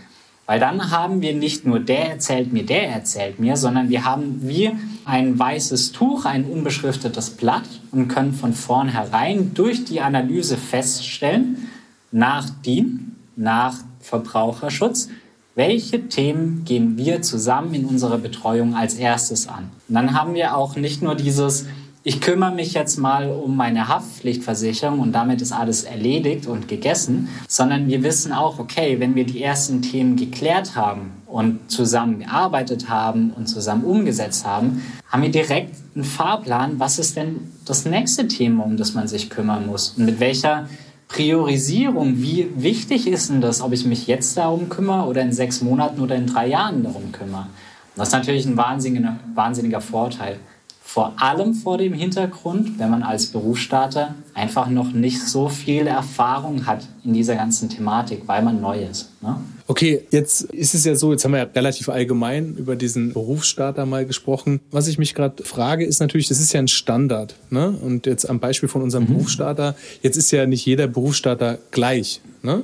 Weil 0.46 0.60
dann 0.60 0.90
haben 0.90 1.22
wir 1.22 1.34
nicht 1.34 1.64
nur 1.64 1.80
der 1.80 2.10
erzählt 2.10 2.52
mir, 2.52 2.66
der 2.66 2.88
erzählt 2.88 3.38
mir, 3.38 3.56
sondern 3.56 3.88
wir 3.88 4.04
haben 4.04 4.40
wie 4.42 4.72
ein 5.04 5.38
weißes 5.38 5.92
Tuch, 5.92 6.26
ein 6.26 6.44
unbeschriftetes 6.44 7.30
Blatt 7.30 7.64
und 7.92 8.08
können 8.08 8.34
von 8.34 8.52
vornherein 8.52 9.54
durch 9.54 9.84
die 9.84 10.00
Analyse 10.00 10.56
feststellen, 10.58 11.68
nach 12.12 12.50
DIN 12.64 13.14
nach 13.36 13.78
Verbraucherschutz. 14.04 15.08
Welche 15.54 16.08
Themen 16.08 16.64
gehen 16.64 16.98
wir 16.98 17.22
zusammen 17.22 17.74
in 17.74 17.84
unserer 17.86 18.18
Betreuung 18.18 18.74
als 18.74 18.94
erstes 18.94 19.48
an? 19.48 19.70
Und 19.88 19.94
dann 19.94 20.14
haben 20.14 20.34
wir 20.34 20.56
auch 20.56 20.76
nicht 20.76 21.00
nur 21.00 21.14
dieses, 21.14 21.66
ich 22.02 22.20
kümmere 22.20 22.52
mich 22.52 22.74
jetzt 22.74 22.98
mal 22.98 23.30
um 23.30 23.56
meine 23.56 23.88
Haftpflichtversicherung 23.88 24.98
und 24.98 25.12
damit 25.12 25.40
ist 25.40 25.52
alles 25.52 25.84
erledigt 25.84 26.46
und 26.46 26.68
gegessen, 26.68 27.28
sondern 27.48 27.86
wir 27.88 28.02
wissen 28.02 28.32
auch, 28.32 28.58
okay, 28.58 29.00
wenn 29.00 29.14
wir 29.14 29.24
die 29.24 29.42
ersten 29.42 29.80
Themen 29.80 30.16
geklärt 30.16 30.76
haben 30.76 31.12
und 31.26 31.70
zusammen 31.70 32.18
gearbeitet 32.18 32.90
haben 32.90 33.30
und 33.30 33.46
zusammen 33.46 33.84
umgesetzt 33.84 34.44
haben, 34.44 34.82
haben 35.08 35.22
wir 35.22 35.30
direkt 35.30 35.76
einen 35.94 36.04
Fahrplan, 36.04 36.78
was 36.78 36.98
ist 36.98 37.16
denn 37.16 37.52
das 37.64 37.86
nächste 37.86 38.28
Thema, 38.28 38.64
um 38.64 38.76
das 38.76 38.92
man 38.92 39.08
sich 39.08 39.30
kümmern 39.30 39.66
muss 39.66 39.94
und 39.96 40.04
mit 40.04 40.20
welcher 40.20 40.68
Priorisierung, 41.14 42.20
wie 42.20 42.50
wichtig 42.56 43.06
ist 43.06 43.30
denn 43.30 43.40
das, 43.40 43.60
ob 43.60 43.72
ich 43.72 43.84
mich 43.84 44.08
jetzt 44.08 44.36
darum 44.36 44.68
kümmere 44.68 45.06
oder 45.06 45.22
in 45.22 45.32
sechs 45.32 45.60
Monaten 45.60 46.00
oder 46.00 46.16
in 46.16 46.26
drei 46.26 46.48
Jahren 46.48 46.82
darum 46.82 47.12
kümmere? 47.12 47.46
Das 47.94 48.08
ist 48.08 48.14
natürlich 48.14 48.46
ein 48.46 48.56
wahnsinniger, 48.56 49.16
wahnsinniger 49.32 49.80
Vorteil. 49.80 50.40
Vor 50.86 51.20
allem 51.20 51.54
vor 51.54 51.78
dem 51.78 51.92
Hintergrund, 51.92 52.78
wenn 52.78 52.90
man 52.90 53.02
als 53.02 53.26
Berufsstarter 53.26 54.14
einfach 54.32 54.68
noch 54.68 54.92
nicht 54.92 55.20
so 55.20 55.48
viel 55.48 55.88
Erfahrung 55.88 56.66
hat 56.66 56.86
in 57.04 57.14
dieser 57.14 57.34
ganzen 57.34 57.68
Thematik, 57.68 58.22
weil 58.26 58.42
man 58.42 58.60
neu 58.60 58.84
ist. 58.84 59.10
Ne? 59.20 59.36
Okay, 59.66 60.02
jetzt 60.10 60.42
ist 60.42 60.74
es 60.74 60.84
ja 60.84 60.94
so, 60.94 61.10
jetzt 61.10 61.24
haben 61.24 61.32
wir 61.32 61.38
ja 61.38 61.44
relativ 61.44 61.88
allgemein 61.88 62.54
über 62.56 62.76
diesen 62.76 63.12
Berufsstarter 63.14 63.86
mal 63.86 64.04
gesprochen. 64.04 64.60
Was 64.70 64.86
ich 64.86 64.98
mich 64.98 65.14
gerade 65.14 65.42
frage, 65.42 65.84
ist 65.84 66.00
natürlich, 66.00 66.28
das 66.28 66.38
ist 66.38 66.52
ja 66.52 66.60
ein 66.60 66.68
Standard. 66.68 67.34
Ne? 67.50 67.70
Und 67.70 68.06
jetzt 68.06 68.28
am 68.28 68.38
Beispiel 68.38 68.68
von 68.68 68.82
unserem 68.82 69.04
mhm. 69.04 69.14
Berufsstarter, 69.14 69.74
jetzt 70.02 70.16
ist 70.16 70.30
ja 70.30 70.46
nicht 70.46 70.64
jeder 70.66 70.86
Berufsstarter 70.86 71.58
gleich. 71.70 72.20
Ne? 72.42 72.62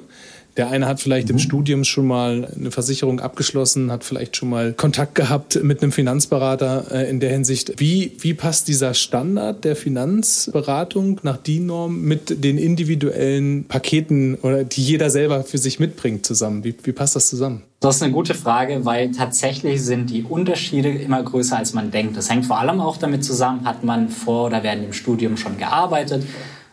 Der 0.60 0.68
eine 0.68 0.86
hat 0.86 1.00
vielleicht 1.00 1.28
mhm. 1.28 1.36
im 1.36 1.38
Studium 1.38 1.84
schon 1.84 2.06
mal 2.06 2.46
eine 2.54 2.70
Versicherung 2.70 3.18
abgeschlossen, 3.20 3.90
hat 3.90 4.04
vielleicht 4.04 4.36
schon 4.36 4.50
mal 4.50 4.74
Kontakt 4.74 5.14
gehabt 5.14 5.58
mit 5.62 5.82
einem 5.82 5.90
Finanzberater 5.90 6.84
äh, 6.90 7.08
in 7.08 7.18
der 7.18 7.30
Hinsicht. 7.30 7.80
Wie, 7.80 8.12
wie 8.18 8.34
passt 8.34 8.68
dieser 8.68 8.92
Standard 8.92 9.64
der 9.64 9.74
Finanzberatung 9.74 11.18
nach 11.22 11.38
DIN-Norm 11.38 12.02
mit 12.02 12.44
den 12.44 12.58
individuellen 12.58 13.64
Paketen 13.68 14.34
oder 14.34 14.62
die 14.64 14.82
jeder 14.82 15.08
selber 15.08 15.44
für 15.44 15.56
sich 15.56 15.80
mitbringt 15.80 16.26
zusammen? 16.26 16.62
Wie, 16.62 16.74
wie 16.82 16.92
passt 16.92 17.16
das 17.16 17.30
zusammen? 17.30 17.62
Das 17.80 17.96
ist 17.96 18.02
eine 18.02 18.12
gute 18.12 18.34
Frage, 18.34 18.84
weil 18.84 19.12
tatsächlich 19.12 19.80
sind 19.82 20.10
die 20.10 20.24
Unterschiede 20.24 20.90
immer 20.90 21.22
größer, 21.22 21.56
als 21.56 21.72
man 21.72 21.90
denkt. 21.90 22.18
Das 22.18 22.28
hängt 22.28 22.44
vor 22.44 22.58
allem 22.58 22.80
auch 22.80 22.98
damit 22.98 23.24
zusammen, 23.24 23.64
hat 23.64 23.82
man 23.82 24.10
vor 24.10 24.48
oder 24.48 24.62
während 24.62 24.84
dem 24.84 24.92
Studium 24.92 25.38
schon 25.38 25.56
gearbeitet 25.56 26.22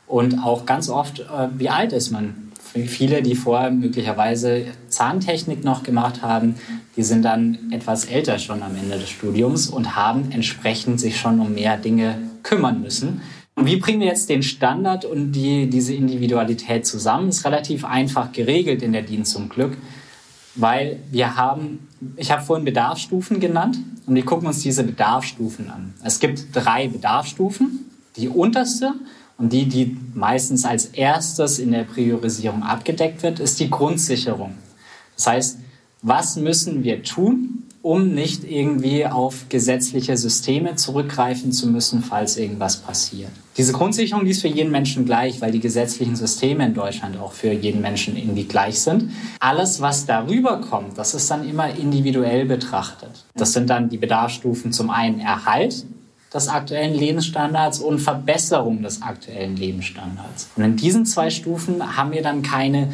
und 0.08 0.40
auch 0.44 0.66
ganz 0.66 0.90
oft, 0.90 1.22
äh, 1.22 1.48
wie 1.58 1.70
alt 1.70 1.94
ist 1.94 2.12
man? 2.12 2.47
Viele, 2.86 3.22
die 3.22 3.36
vorher 3.36 3.72
möglicherweise 3.72 4.66
Zahntechnik 4.90 5.64
noch 5.64 5.84
gemacht 5.84 6.22
haben, 6.22 6.56
die 6.96 7.04
sind 7.04 7.24
dann 7.24 7.72
etwas 7.72 8.06
älter 8.06 8.40
schon 8.40 8.64
am 8.64 8.76
Ende 8.76 8.98
des 8.98 9.10
Studiums 9.10 9.68
und 9.68 9.96
haben 9.96 10.32
entsprechend 10.32 11.00
sich 11.00 11.18
schon 11.18 11.40
um 11.40 11.54
mehr 11.54 11.78
Dinge 11.78 12.18
kümmern 12.44 12.82
müssen. 12.82 13.22
Wie 13.56 13.78
bringen 13.78 14.02
wir 14.02 14.08
jetzt 14.08 14.30
den 14.30 14.44
Standard 14.44 15.04
und 15.04 15.32
die, 15.32 15.68
diese 15.68 15.94
Individualität 15.94 16.86
zusammen? 16.86 17.30
Ist 17.30 17.44
relativ 17.44 17.86
einfach 17.86 18.32
geregelt 18.32 18.84
in 18.84 18.94
der 18.94 19.02
DIN 19.02 19.26
zum 19.26 19.50
Glück, 19.50 19.78
weil 20.54 21.00
wir 21.12 21.36
haben, 21.36 21.88
ich 22.18 22.32
habe 22.32 22.44
vorhin 22.44 22.66
Bedarfsstufen 22.66 23.40
genannt 23.40 23.80
und 24.06 24.14
wir 24.14 24.26
gucken 24.26 24.48
uns 24.48 24.62
diese 24.62 24.84
Bedarfsstufen 24.84 25.72
an. 25.72 25.94
Es 26.04 26.20
gibt 26.20 26.56
drei 26.56 26.88
Bedarfsstufen. 26.88 27.86
Die 28.16 28.30
unterste 28.30 28.94
und 29.38 29.54
die, 29.54 29.66
die 29.66 29.98
meistens 30.14 30.66
als 30.66 30.86
erstes 30.86 31.60
in 31.60 31.72
der 31.72 31.84
Priorisierung 31.84 32.64
abgedeckt 32.64 33.24
wird, 33.24 33.40
ist 33.40 33.60
die 33.60 33.70
Grundsicherung. 33.70 34.56
Das 35.16 35.28
heißt, 35.28 35.60
was 36.02 36.36
müssen 36.36 36.84
wir 36.84 37.04
tun, 37.04 37.68
um 37.88 38.14
nicht 38.14 38.44
irgendwie 38.44 39.06
auf 39.06 39.48
gesetzliche 39.48 40.18
Systeme 40.18 40.76
zurückgreifen 40.76 41.54
zu 41.54 41.68
müssen, 41.68 42.04
falls 42.04 42.36
irgendwas 42.36 42.78
passiert. 42.78 43.32
Diese 43.56 43.72
Grundsicherung, 43.72 44.26
die 44.26 44.32
ist 44.32 44.42
für 44.42 44.50
jeden 44.50 44.72
Menschen 44.72 45.06
gleich, 45.06 45.40
weil 45.40 45.52
die 45.52 45.62
gesetzlichen 45.62 46.18
Systeme 46.18 46.66
in 46.66 46.74
Deutschland 46.74 47.18
auch 47.18 47.32
für 47.32 47.54
jeden 47.54 47.82
Menschen 47.82 48.18
irgendwie 48.18 48.44
gleich 48.44 48.82
sind. 48.82 49.12
Alles, 49.40 49.80
was 49.80 50.06
darüber 50.06 50.60
kommt, 50.60 50.98
das 50.98 51.14
ist 51.14 51.32
dann 51.32 51.48
immer 51.48 51.74
individuell 51.76 52.46
betrachtet. 52.46 53.26
Das 53.36 53.54
sind 53.54 53.70
dann 53.70 53.88
die 53.88 53.98
Bedarfsstufen 53.98 54.74
zum 54.74 54.90
einen 54.90 55.22
Erhalt, 55.22 55.86
des 56.34 56.48
aktuellen 56.50 56.94
Lebensstandards 56.94 57.80
und 57.80 58.00
Verbesserung 58.00 58.82
des 58.82 59.02
aktuellen 59.02 59.56
Lebensstandards. 59.56 60.50
Und 60.56 60.64
in 60.64 60.76
diesen 60.76 61.06
zwei 61.06 61.30
Stufen 61.30 61.98
haben 61.98 62.12
wir 62.12 62.22
dann 62.22 62.42
keine 62.42 62.92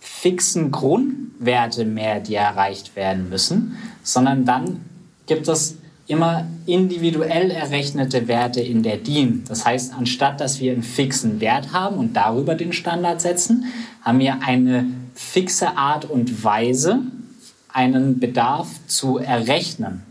fixen 0.00 0.70
Grundwerte 0.70 1.84
mehr, 1.84 2.20
die 2.20 2.34
erreicht 2.34 2.94
werden 2.96 3.30
müssen, 3.30 3.76
sondern 4.02 4.44
dann 4.44 4.80
gibt 5.26 5.48
es 5.48 5.76
immer 6.06 6.46
individuell 6.66 7.50
errechnete 7.50 8.28
Werte 8.28 8.60
in 8.60 8.82
der 8.82 8.98
DIN. 8.98 9.44
Das 9.48 9.64
heißt, 9.64 9.94
anstatt 9.94 10.40
dass 10.40 10.60
wir 10.60 10.72
einen 10.72 10.82
fixen 10.82 11.40
Wert 11.40 11.72
haben 11.72 11.96
und 11.96 12.14
darüber 12.14 12.54
den 12.54 12.74
Standard 12.74 13.22
setzen, 13.22 13.64
haben 14.02 14.18
wir 14.18 14.42
eine 14.42 14.86
fixe 15.14 15.78
Art 15.78 16.04
und 16.04 16.44
Weise, 16.44 17.00
einen 17.72 18.20
Bedarf 18.20 18.68
zu 18.86 19.18
errechnen 19.18 20.02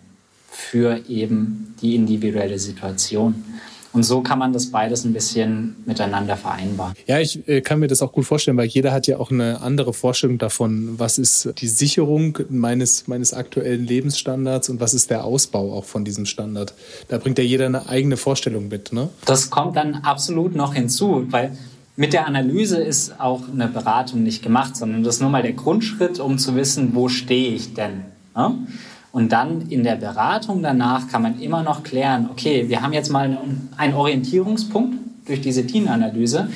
für 0.54 1.02
eben 1.10 1.76
die 1.82 1.96
individuelle 1.96 2.60
Situation. 2.60 3.44
Und 3.92 4.02
so 4.04 4.22
kann 4.22 4.40
man 4.40 4.54
das 4.54 4.72
beides 4.72 5.06
ein 5.06 5.14
bisschen 5.14 5.76
miteinander 5.86 6.36
vereinbaren. 6.36 6.96
Ja, 7.06 7.20
ich 7.20 7.48
äh, 7.48 7.62
kann 7.62 7.80
mir 7.80 7.88
das 7.88 8.02
auch 8.02 8.12
gut 8.12 8.26
vorstellen, 8.26 8.58
weil 8.58 8.66
jeder 8.66 8.92
hat 8.92 9.06
ja 9.06 9.18
auch 9.20 9.30
eine 9.30 9.62
andere 9.62 9.94
Vorstellung 9.94 10.40
davon, 10.40 10.96
was 10.98 11.20
ist 11.20 11.54
die 11.60 11.68
Sicherung 11.68 12.40
meines, 12.50 13.08
meines 13.08 13.34
aktuellen 13.34 13.86
Lebensstandards 13.86 14.70
und 14.70 14.80
was 14.80 14.96
ist 14.96 15.12
der 15.12 15.24
Ausbau 15.24 15.74
auch 15.74 15.86
von 15.86 16.04
diesem 16.06 16.26
Standard. 16.26 16.74
Da 17.08 17.20
bringt 17.20 17.38
ja 17.38 17.44
jeder 17.44 17.68
eine 17.68 17.88
eigene 17.88 18.18
Vorstellung 18.18 18.68
mit. 18.68 18.94
Ne? 18.94 19.10
Das 19.26 19.52
kommt 19.52 19.76
dann 19.76 19.96
absolut 19.96 20.56
noch 20.56 20.74
hinzu, 20.74 21.28
weil 21.30 21.56
mit 21.96 22.14
der 22.14 22.26
Analyse 22.26 22.78
ist 22.78 23.20
auch 23.20 23.44
eine 23.52 23.68
Beratung 23.68 24.24
nicht 24.24 24.42
gemacht, 24.42 24.76
sondern 24.76 25.04
das 25.04 25.16
ist 25.16 25.22
nur 25.22 25.30
mal 25.30 25.44
der 25.44 25.54
Grundschritt, 25.54 26.20
um 26.20 26.40
zu 26.40 26.56
wissen, 26.56 26.96
wo 26.96 27.10
stehe 27.10 27.54
ich 27.54 27.76
denn. 27.76 28.06
Ne? 28.36 28.56
Und 29.14 29.32
dann 29.32 29.70
in 29.70 29.84
der 29.84 29.96
Beratung 29.96 30.64
danach 30.64 31.08
kann 31.08 31.22
man 31.22 31.40
immer 31.40 31.62
noch 31.62 31.84
klären, 31.84 32.30
okay, 32.32 32.68
wir 32.68 32.82
haben 32.82 32.94
jetzt 32.94 33.12
mal 33.12 33.38
einen 33.78 33.94
Orientierungspunkt 33.94 34.98
durch 35.28 35.40
diese 35.40 35.68
Teamanalyse. 35.68 36.50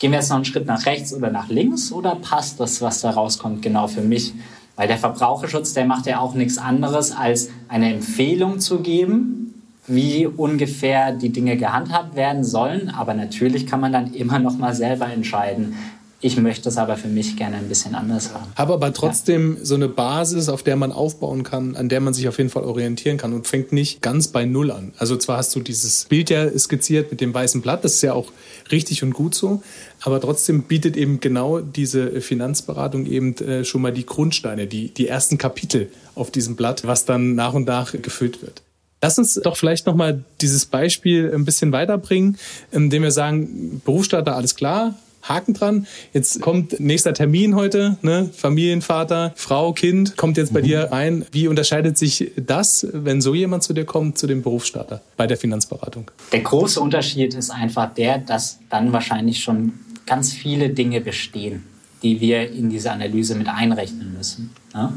Gehen 0.00 0.10
wir 0.10 0.18
jetzt 0.18 0.28
noch 0.28 0.36
einen 0.36 0.44
Schritt 0.44 0.66
nach 0.66 0.86
rechts 0.86 1.14
oder 1.14 1.30
nach 1.30 1.48
links 1.48 1.92
oder 1.92 2.16
passt 2.16 2.58
das, 2.58 2.82
was 2.82 3.00
da 3.00 3.10
rauskommt, 3.10 3.62
genau 3.62 3.86
für 3.86 4.00
mich? 4.00 4.34
Weil 4.74 4.88
der 4.88 4.98
Verbraucherschutz, 4.98 5.72
der 5.72 5.84
macht 5.84 6.06
ja 6.06 6.18
auch 6.18 6.34
nichts 6.34 6.58
anderes, 6.58 7.12
als 7.12 7.50
eine 7.68 7.94
Empfehlung 7.94 8.58
zu 8.58 8.80
geben, 8.80 9.54
wie 9.86 10.26
ungefähr 10.26 11.12
die 11.12 11.30
Dinge 11.30 11.56
gehandhabt 11.56 12.16
werden 12.16 12.42
sollen. 12.42 12.90
Aber 12.90 13.14
natürlich 13.14 13.68
kann 13.68 13.78
man 13.78 13.92
dann 13.92 14.14
immer 14.14 14.40
noch 14.40 14.58
mal 14.58 14.74
selber 14.74 15.06
entscheiden, 15.06 15.76
ich 16.20 16.36
möchte 16.36 16.68
es 16.68 16.76
aber 16.78 16.96
für 16.96 17.06
mich 17.06 17.36
gerne 17.36 17.56
ein 17.56 17.68
bisschen 17.68 17.94
anders 17.94 18.34
haben. 18.34 18.46
Habe 18.56 18.72
aber 18.72 18.92
trotzdem 18.92 19.56
ja. 19.56 19.64
so 19.64 19.76
eine 19.76 19.88
Basis, 19.88 20.48
auf 20.48 20.64
der 20.64 20.74
man 20.74 20.90
aufbauen 20.90 21.44
kann, 21.44 21.76
an 21.76 21.88
der 21.88 22.00
man 22.00 22.12
sich 22.12 22.26
auf 22.26 22.38
jeden 22.38 22.50
Fall 22.50 22.64
orientieren 22.64 23.18
kann 23.18 23.32
und 23.32 23.46
fängt 23.46 23.70
nicht 23.70 24.02
ganz 24.02 24.28
bei 24.28 24.44
Null 24.44 24.72
an. 24.72 24.92
Also 24.98 25.16
zwar 25.16 25.36
hast 25.38 25.54
du 25.54 25.60
dieses 25.60 26.06
Bild 26.06 26.30
ja 26.30 26.50
skizziert 26.58 27.12
mit 27.12 27.20
dem 27.20 27.32
weißen 27.32 27.62
Blatt, 27.62 27.84
das 27.84 27.94
ist 27.94 28.02
ja 28.02 28.14
auch 28.14 28.32
richtig 28.72 29.04
und 29.04 29.12
gut 29.12 29.36
so, 29.36 29.62
aber 30.00 30.20
trotzdem 30.20 30.62
bietet 30.64 30.96
eben 30.96 31.20
genau 31.20 31.60
diese 31.60 32.20
Finanzberatung 32.20 33.06
eben 33.06 33.36
äh, 33.36 33.64
schon 33.64 33.82
mal 33.82 33.92
die 33.92 34.06
Grundsteine, 34.06 34.66
die, 34.66 34.88
die 34.88 35.06
ersten 35.06 35.38
Kapitel 35.38 35.88
auf 36.16 36.32
diesem 36.32 36.56
Blatt, 36.56 36.84
was 36.84 37.04
dann 37.04 37.36
nach 37.36 37.54
und 37.54 37.68
nach 37.68 37.92
gefüllt 37.92 38.42
wird. 38.42 38.62
Lass 39.00 39.16
uns 39.18 39.34
doch 39.34 39.56
vielleicht 39.56 39.86
nochmal 39.86 40.24
dieses 40.40 40.66
Beispiel 40.66 41.32
ein 41.32 41.44
bisschen 41.44 41.70
weiterbringen, 41.70 42.36
indem 42.72 43.04
wir 43.04 43.12
sagen, 43.12 43.80
Berufsstarter, 43.84 44.34
alles 44.34 44.56
klar, 44.56 44.96
Haken 45.22 45.54
dran. 45.54 45.86
Jetzt 46.12 46.40
kommt 46.40 46.80
nächster 46.80 47.12
Termin 47.12 47.54
heute, 47.54 47.98
ne? 48.02 48.30
Familienvater, 48.32 49.32
Frau, 49.36 49.72
Kind, 49.72 50.16
kommt 50.16 50.36
jetzt 50.36 50.52
bei 50.52 50.60
mhm. 50.60 50.66
dir 50.66 50.80
rein. 50.90 51.26
Wie 51.32 51.48
unterscheidet 51.48 51.98
sich 51.98 52.32
das, 52.36 52.86
wenn 52.92 53.20
so 53.20 53.34
jemand 53.34 53.62
zu 53.62 53.72
dir 53.72 53.84
kommt, 53.84 54.18
zu 54.18 54.26
dem 54.26 54.42
Berufsstarter 54.42 55.02
bei 55.16 55.26
der 55.26 55.36
Finanzberatung? 55.36 56.10
Der 56.32 56.40
große 56.40 56.80
Unterschied 56.80 57.34
ist 57.34 57.50
einfach 57.50 57.92
der, 57.94 58.18
dass 58.18 58.58
dann 58.70 58.92
wahrscheinlich 58.92 59.40
schon 59.40 59.72
ganz 60.06 60.32
viele 60.32 60.70
Dinge 60.70 61.00
bestehen, 61.00 61.64
die 62.02 62.20
wir 62.20 62.50
in 62.50 62.70
diese 62.70 62.90
Analyse 62.90 63.34
mit 63.34 63.48
einrechnen 63.48 64.14
müssen. 64.16 64.50
Ne? 64.74 64.92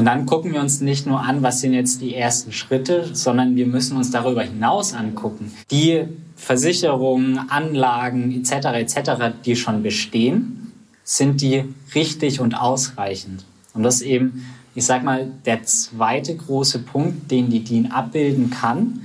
Und 0.00 0.06
dann 0.06 0.24
gucken 0.24 0.54
wir 0.54 0.60
uns 0.62 0.80
nicht 0.80 1.06
nur 1.06 1.20
an, 1.20 1.42
was 1.42 1.60
sind 1.60 1.74
jetzt 1.74 2.00
die 2.00 2.14
ersten 2.14 2.52
Schritte, 2.52 3.10
sondern 3.12 3.54
wir 3.54 3.66
müssen 3.66 3.98
uns 3.98 4.10
darüber 4.10 4.42
hinaus 4.42 4.94
angucken. 4.94 5.52
Die 5.70 6.04
Versicherungen, 6.36 7.38
Anlagen 7.50 8.32
etc. 8.32 8.68
etc., 8.78 9.10
die 9.44 9.56
schon 9.56 9.82
bestehen, 9.82 10.72
sind 11.04 11.42
die 11.42 11.66
richtig 11.94 12.40
und 12.40 12.54
ausreichend? 12.54 13.44
Und 13.74 13.82
das 13.82 13.96
ist 13.96 14.06
eben, 14.06 14.46
ich 14.74 14.86
sag 14.86 15.04
mal, 15.04 15.32
der 15.44 15.64
zweite 15.64 16.34
große 16.34 16.78
Punkt, 16.78 17.30
den 17.30 17.50
die 17.50 17.62
DIN 17.62 17.92
abbilden 17.92 18.48
kann, 18.48 19.02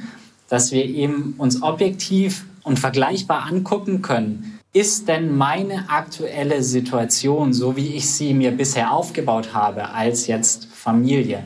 dass 0.47 0.71
wir 0.71 0.85
eben 0.85 1.33
uns 1.37 1.61
objektiv 1.61 2.45
und 2.63 2.79
vergleichbar 2.79 3.47
angucken 3.47 4.01
können, 4.01 4.61
ist 4.71 5.09
denn 5.09 5.35
meine 5.35 5.89
aktuelle 5.89 6.63
Situation, 6.63 7.51
so 7.51 7.75
wie 7.75 7.95
ich 7.95 8.09
sie 8.09 8.33
mir 8.33 8.51
bisher 8.51 8.93
aufgebaut 8.93 9.53
habe, 9.53 9.89
als 9.89 10.27
jetzt 10.27 10.69
Familie, 10.85 11.43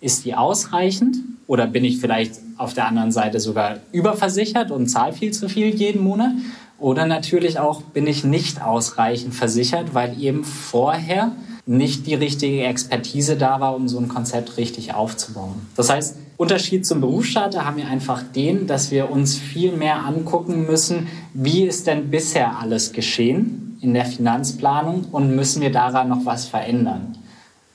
ist 0.00 0.24
die 0.24 0.34
ausreichend? 0.34 1.18
Oder 1.46 1.66
bin 1.66 1.84
ich 1.84 1.98
vielleicht 1.98 2.36
auf 2.56 2.72
der 2.72 2.86
anderen 2.86 3.12
Seite 3.12 3.38
sogar 3.38 3.80
überversichert 3.92 4.70
und 4.70 4.86
zahle 4.86 5.12
viel 5.12 5.32
zu 5.32 5.50
viel 5.50 5.66
jeden 5.66 6.02
Monat? 6.02 6.30
Oder 6.78 7.04
natürlich 7.04 7.58
auch 7.58 7.82
bin 7.82 8.06
ich 8.06 8.24
nicht 8.24 8.62
ausreichend 8.62 9.34
versichert, 9.34 9.92
weil 9.92 10.18
eben 10.18 10.44
vorher 10.44 11.32
nicht 11.66 12.06
die 12.06 12.14
richtige 12.14 12.62
Expertise 12.62 13.36
da 13.36 13.60
war, 13.60 13.76
um 13.76 13.86
so 13.86 13.98
ein 13.98 14.08
Konzept 14.08 14.56
richtig 14.56 14.94
aufzubauen. 14.94 15.56
Das 15.76 15.90
heißt, 15.90 16.16
Unterschied 16.38 16.86
zum 16.86 17.02
Berufsstarter 17.02 17.66
haben 17.66 17.76
wir 17.76 17.86
einfach 17.86 18.22
den, 18.34 18.66
dass 18.66 18.90
wir 18.90 19.10
uns 19.10 19.36
viel 19.36 19.72
mehr 19.72 20.06
angucken 20.06 20.64
müssen, 20.64 21.08
wie 21.34 21.64
ist 21.64 21.86
denn 21.86 22.08
bisher 22.10 22.58
alles 22.58 22.92
geschehen 22.92 23.76
in 23.82 23.92
der 23.92 24.06
Finanzplanung 24.06 25.04
und 25.12 25.36
müssen 25.36 25.60
wir 25.60 25.70
daran 25.70 26.08
noch 26.08 26.24
was 26.24 26.46
verändern. 26.46 27.18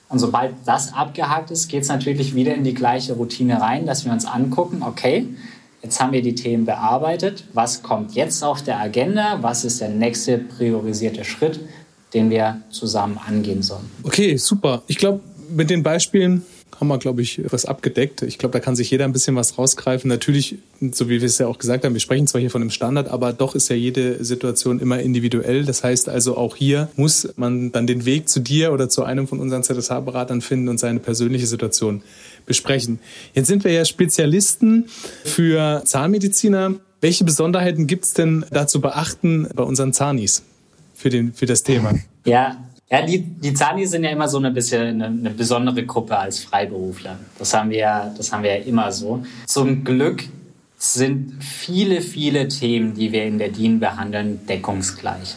Und 0.08 0.20
sobald 0.20 0.54
das 0.66 0.94
abgehakt 0.94 1.52
ist, 1.52 1.68
geht 1.68 1.84
es 1.84 1.90
natürlich 1.90 2.36
wieder 2.36 2.54
in 2.54 2.64
die 2.64 2.74
gleiche 2.74 3.14
Routine 3.14 3.60
rein, 3.60 3.86
dass 3.86 4.06
wir 4.06 4.12
uns 4.12 4.26
angucken, 4.26 4.84
okay, 4.84 5.28
Jetzt 5.86 6.00
haben 6.00 6.14
wir 6.14 6.24
die 6.24 6.34
Themen 6.34 6.66
bearbeitet. 6.66 7.44
Was 7.54 7.84
kommt 7.84 8.16
jetzt 8.16 8.44
auf 8.44 8.64
der 8.64 8.80
Agenda? 8.80 9.38
Was 9.42 9.64
ist 9.64 9.82
der 9.82 9.90
nächste 9.90 10.40
priorisierte 10.40 11.24
Schritt, 11.24 11.60
den 12.16 12.32
wir 12.32 12.60
zusammen 12.72 13.20
angehen 13.20 13.62
sollen? 13.62 13.88
Okay, 14.02 14.36
super. 14.36 14.82
Ich 14.88 14.98
glaube, 14.98 15.20
mit 15.48 15.70
den 15.70 15.84
Beispielen 15.84 16.44
haben 16.80 16.88
wir, 16.88 16.98
glaube 16.98 17.22
ich, 17.22 17.42
was 17.52 17.66
abgedeckt. 17.66 18.22
Ich 18.22 18.38
glaube, 18.38 18.54
da 18.54 18.60
kann 18.60 18.76
sich 18.76 18.92
jeder 18.92 19.06
ein 19.06 19.14
bisschen 19.14 19.36
was 19.36 19.58
rausgreifen. 19.58 20.10
Natürlich, 20.10 20.58
so 20.92 21.08
wie 21.10 21.22
wir 21.22 21.26
es 21.26 21.38
ja 21.38 21.48
auch 21.48 21.58
gesagt 21.58 21.86
haben, 21.86 21.94
wir 21.94 22.02
sprechen 22.02 22.28
zwar 22.28 22.42
hier 22.42 22.52
von 22.52 22.62
einem 22.62 22.72
Standard, 22.72 23.10
aber 23.10 23.34
doch 23.34 23.56
ist 23.56 23.70
ja 23.70 23.76
jede 23.76 24.24
Situation 24.24 24.80
immer 24.80 25.00
individuell. 25.00 25.64
Das 25.66 25.84
heißt 25.84 26.10
also, 26.10 26.38
auch 26.38 26.56
hier 26.56 26.90
muss 26.96 27.30
man 27.38 27.72
dann 27.72 27.88
den 27.88 28.06
Weg 28.06 28.28
zu 28.30 28.40
dir 28.40 28.74
oder 28.74 28.90
zu 28.90 29.04
einem 29.04 29.28
von 29.28 29.40
unseren 29.40 29.64
ZSH-Beratern 29.64 30.42
finden 30.42 30.68
und 30.68 30.80
seine 30.80 31.00
persönliche 31.00 31.48
Situation 31.48 32.02
besprechen. 32.46 33.00
Jetzt 33.34 33.48
sind 33.48 33.64
wir 33.64 33.72
ja 33.72 33.86
Spezialisten 33.86 34.86
für 35.24 35.84
Zahnmediziner. 35.86 36.76
Welche 37.02 37.24
Besonderheiten 37.24 37.88
gibt 37.88 38.06
es 38.06 38.14
denn 38.14 38.46
da 38.52 38.68
zu 38.68 38.82
beachten 38.82 39.48
bei 39.56 39.64
unseren 39.64 39.94
Zahnis 39.94 40.44
für, 40.94 41.10
den, 41.10 41.34
für 41.34 41.46
das 41.46 41.64
Thema? 41.64 41.94
Ja, 42.26 42.58
ja, 42.90 43.02
die, 43.02 43.20
die 43.20 43.54
Zani 43.54 43.86
sind 43.86 44.04
ja 44.04 44.12
immer 44.12 44.28
so 44.28 44.40
ein 44.40 44.54
bisschen 44.54 45.02
eine, 45.02 45.06
eine, 45.06 45.30
besondere 45.32 45.84
Gruppe 45.86 46.18
als 46.18 46.40
Freiberufler. 46.40 47.18
Das 47.40 47.54
haben 47.54 47.72
wir 47.72 47.78
ja, 47.78 48.14
das 48.16 48.32
haben 48.32 48.44
wir 48.44 48.60
ja 48.60 48.64
immer 48.64 48.92
so. 48.92 49.24
Zum 49.48 49.84
Glück 49.84 50.24
sind 50.78 51.44
viele, 51.44 52.02
viele 52.02 52.48
Themen, 52.48 52.94
die 52.94 53.12
wir 53.12 53.26
in 53.26 53.40
der 53.40 53.50
DIN 53.50 53.80
behandeln, 53.80 54.46
deckungsgleich. 54.48 55.36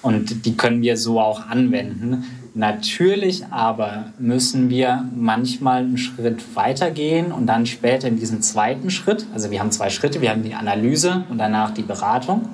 Und 0.00 0.46
die 0.46 0.56
können 0.56 0.80
wir 0.80 0.96
so 0.96 1.20
auch 1.20 1.46
anwenden. 1.46 2.24
Natürlich 2.54 3.44
aber 3.50 4.12
müssen 4.18 4.70
wir 4.70 5.06
manchmal 5.14 5.82
einen 5.82 5.98
Schritt 5.98 6.56
weitergehen 6.56 7.30
und 7.30 7.46
dann 7.46 7.66
später 7.66 8.08
in 8.08 8.18
diesem 8.18 8.40
zweiten 8.40 8.90
Schritt, 8.90 9.26
also 9.34 9.50
wir 9.50 9.60
haben 9.60 9.70
zwei 9.70 9.90
Schritte, 9.90 10.20
wir 10.20 10.30
haben 10.30 10.42
die 10.42 10.54
Analyse 10.54 11.24
und 11.28 11.38
danach 11.38 11.72
die 11.72 11.82
Beratung 11.82 12.48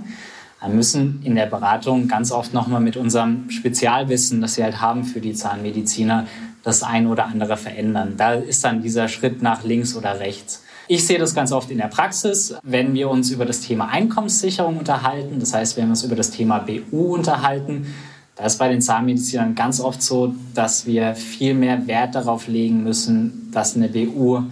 müssen 0.69 1.21
in 1.23 1.35
der 1.35 1.47
Beratung 1.47 2.09
ganz 2.09 2.33
oft 2.33 2.53
nochmal 2.53 2.81
mit 2.81 2.97
unserem 2.97 3.51
Spezialwissen, 3.51 4.41
das 4.41 4.57
wir 4.57 4.65
halt 4.65 4.81
haben 4.81 5.05
für 5.05 5.21
die 5.21 5.35
Zahnmediziner, 5.35 6.27
das 6.63 6.83
ein 6.83 7.07
oder 7.07 7.27
andere 7.27 7.57
verändern. 7.57 8.15
Da 8.17 8.33
ist 8.33 8.65
dann 8.65 8.83
dieser 8.83 9.09
Schritt 9.09 9.43
nach 9.43 9.63
links 9.65 9.95
oder 9.95 10.19
rechts. 10.19 10.63
Ich 10.89 11.07
sehe 11.07 11.19
das 11.19 11.35
ganz 11.35 11.53
oft 11.53 11.71
in 11.71 11.79
der 11.79 11.89
Praxis, 11.89 12.55
wenn 12.63 12.95
wir 12.95 13.11
uns 13.11 13.31
über 13.31 13.45
das 13.45 13.61
Thema 13.61 13.89
Einkommenssicherung 13.89 14.79
unterhalten, 14.79 15.41
das 15.41 15.53
heißt, 15.53 15.77
wenn 15.77 15.87
wir 15.87 15.91
uns 15.91 16.05
über 16.05 16.17
das 16.17 16.31
Thema 16.31 16.61
BU 16.61 17.15
unterhalten, 17.15 17.95
da 18.37 18.45
ist 18.45 18.59
bei 18.59 18.69
den 18.69 18.83
Zahnmedizinern 18.83 19.55
ganz 19.55 19.81
oft 19.81 20.03
so, 20.03 20.35
dass 20.55 20.87
wir 20.87 21.15
viel 21.15 21.55
mehr 21.55 21.87
Wert 21.87 22.15
darauf 22.15 22.49
legen 22.49 22.83
müssen, 22.83 23.51
dass 23.51 23.75
eine 23.75 23.89
BU 23.89 24.43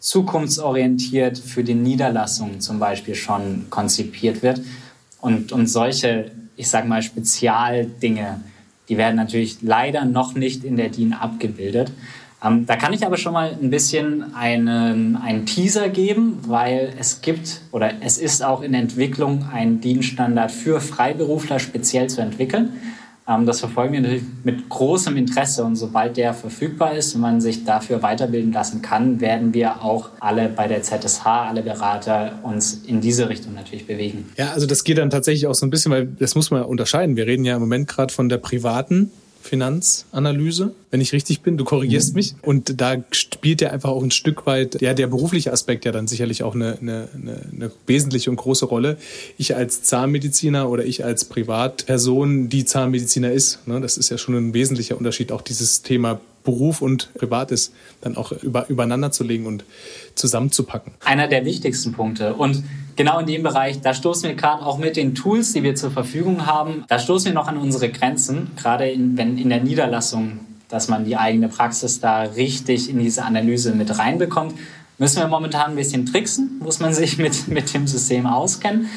zukunftsorientiert 0.00 1.38
für 1.38 1.64
die 1.64 1.74
Niederlassungen 1.74 2.60
zum 2.60 2.78
Beispiel 2.78 3.14
schon 3.14 3.66
konzipiert 3.70 4.42
wird 4.42 4.60
und, 5.20 5.52
und 5.52 5.66
solche, 5.66 6.30
ich 6.56 6.68
sage 6.68 6.88
mal, 6.88 7.02
Spezialdinge, 7.02 8.40
die 8.88 8.96
werden 8.96 9.16
natürlich 9.16 9.58
leider 9.62 10.04
noch 10.04 10.34
nicht 10.34 10.64
in 10.64 10.76
der 10.76 10.88
DIN 10.88 11.12
abgebildet. 11.12 11.92
Ähm, 12.42 12.66
da 12.66 12.76
kann 12.76 12.92
ich 12.92 13.04
aber 13.04 13.16
schon 13.16 13.32
mal 13.32 13.56
ein 13.60 13.70
bisschen 13.70 14.34
einen, 14.34 15.16
einen 15.16 15.44
Teaser 15.44 15.88
geben, 15.88 16.38
weil 16.46 16.92
es 16.98 17.20
gibt 17.20 17.60
oder 17.72 17.94
es 18.00 18.18
ist 18.18 18.44
auch 18.44 18.62
in 18.62 18.74
Entwicklung 18.74 19.46
ein 19.52 19.80
DIN-Standard 19.80 20.52
für 20.52 20.80
Freiberufler 20.80 21.58
speziell 21.58 22.08
zu 22.08 22.20
entwickeln. 22.20 22.74
Ähm, 23.28 23.46
das 23.46 23.60
verfolgen 23.60 23.92
wir 23.92 24.00
natürlich 24.00 24.24
mit 24.44 24.68
großem 24.68 25.16
Interesse 25.16 25.64
und 25.64 25.76
sobald 25.76 26.16
der 26.16 26.34
verfügbar 26.34 26.94
ist 26.94 27.14
und 27.14 27.20
man 27.20 27.40
sich 27.40 27.64
dafür 27.64 28.02
weiterbilden 28.02 28.52
lassen 28.52 28.82
kann, 28.82 29.20
werden 29.20 29.52
wir 29.52 29.82
auch 29.82 30.10
alle 30.20 30.48
bei 30.48 30.66
der 30.66 30.82
ZSH, 30.82 31.26
alle 31.26 31.62
Berater 31.62 32.38
uns 32.42 32.82
in 32.86 33.00
diese 33.00 33.28
Richtung 33.28 33.54
natürlich 33.54 33.86
bewegen. 33.86 34.30
Ja, 34.36 34.52
also 34.52 34.66
das 34.66 34.84
geht 34.84 34.98
dann 34.98 35.10
tatsächlich 35.10 35.46
auch 35.46 35.54
so 35.54 35.66
ein 35.66 35.70
bisschen, 35.70 35.92
weil 35.92 36.06
das 36.06 36.34
muss 36.34 36.50
man 36.50 36.62
unterscheiden. 36.62 37.16
Wir 37.16 37.26
reden 37.26 37.44
ja 37.44 37.54
im 37.54 37.60
Moment 37.60 37.88
gerade 37.88 38.12
von 38.12 38.28
der 38.28 38.38
privaten 38.38 39.10
Finanzanalyse, 39.42 40.74
wenn 40.90 41.00
ich 41.00 41.12
richtig 41.12 41.40
bin. 41.42 41.56
Du 41.56 41.64
korrigierst 41.64 42.10
mhm. 42.10 42.16
mich. 42.16 42.34
Und 42.42 42.80
da 42.80 42.96
spielt 43.12 43.60
ja 43.60 43.70
einfach 43.70 43.90
auch 43.90 44.02
ein 44.02 44.10
Stück 44.10 44.46
weit, 44.46 44.80
ja, 44.80 44.94
der 44.94 45.06
berufliche 45.06 45.52
Aspekt 45.52 45.84
ja 45.84 45.92
dann 45.92 46.06
sicherlich 46.06 46.42
auch 46.42 46.54
eine, 46.54 46.78
eine, 46.80 47.08
eine 47.14 47.70
wesentliche 47.86 48.30
und 48.30 48.36
große 48.36 48.66
Rolle. 48.66 48.96
Ich 49.36 49.56
als 49.56 49.82
Zahnmediziner 49.82 50.68
oder 50.68 50.84
ich 50.84 51.04
als 51.04 51.24
Privatperson, 51.24 52.48
die 52.48 52.64
Zahnmediziner 52.64 53.32
ist, 53.32 53.66
ne, 53.66 53.80
das 53.80 53.96
ist 53.96 54.10
ja 54.10 54.18
schon 54.18 54.34
ein 54.34 54.54
wesentlicher 54.54 54.96
Unterschied, 54.96 55.32
auch 55.32 55.42
dieses 55.42 55.82
Thema 55.82 56.20
Beruf 56.48 56.80
und 56.80 57.12
Privates 57.12 57.72
dann 58.00 58.16
auch 58.16 58.32
über, 58.32 58.70
übereinander 58.70 59.12
zu 59.12 59.22
legen 59.22 59.44
und 59.44 59.64
zusammenzupacken. 60.14 60.94
Einer 61.04 61.28
der 61.28 61.44
wichtigsten 61.44 61.92
Punkte. 61.92 62.34
Und 62.34 62.64
genau 62.96 63.18
in 63.18 63.26
dem 63.26 63.42
Bereich, 63.42 63.82
da 63.82 63.92
stoßen 63.92 64.30
wir 64.30 64.34
gerade 64.34 64.64
auch 64.64 64.78
mit 64.78 64.96
den 64.96 65.14
Tools, 65.14 65.52
die 65.52 65.62
wir 65.62 65.74
zur 65.74 65.90
Verfügung 65.90 66.46
haben, 66.46 66.84
da 66.88 66.98
stoßen 66.98 67.26
wir 67.26 67.34
noch 67.34 67.48
an 67.48 67.58
unsere 67.58 67.90
Grenzen, 67.90 68.52
gerade 68.56 68.88
in, 68.88 69.18
wenn 69.18 69.36
in 69.36 69.50
der 69.50 69.62
Niederlassung, 69.62 70.40
dass 70.70 70.88
man 70.88 71.04
die 71.04 71.18
eigene 71.18 71.48
Praxis 71.48 72.00
da 72.00 72.22
richtig 72.22 72.88
in 72.88 72.98
diese 72.98 73.24
Analyse 73.24 73.74
mit 73.74 73.98
reinbekommt. 73.98 74.54
Müssen 74.96 75.18
wir 75.18 75.28
momentan 75.28 75.72
ein 75.72 75.76
bisschen 75.76 76.06
tricksen, 76.06 76.58
muss 76.60 76.80
man 76.80 76.94
sich 76.94 77.18
mit, 77.18 77.46
mit 77.48 77.74
dem 77.74 77.86
System 77.86 78.26
auskennen. 78.26 78.88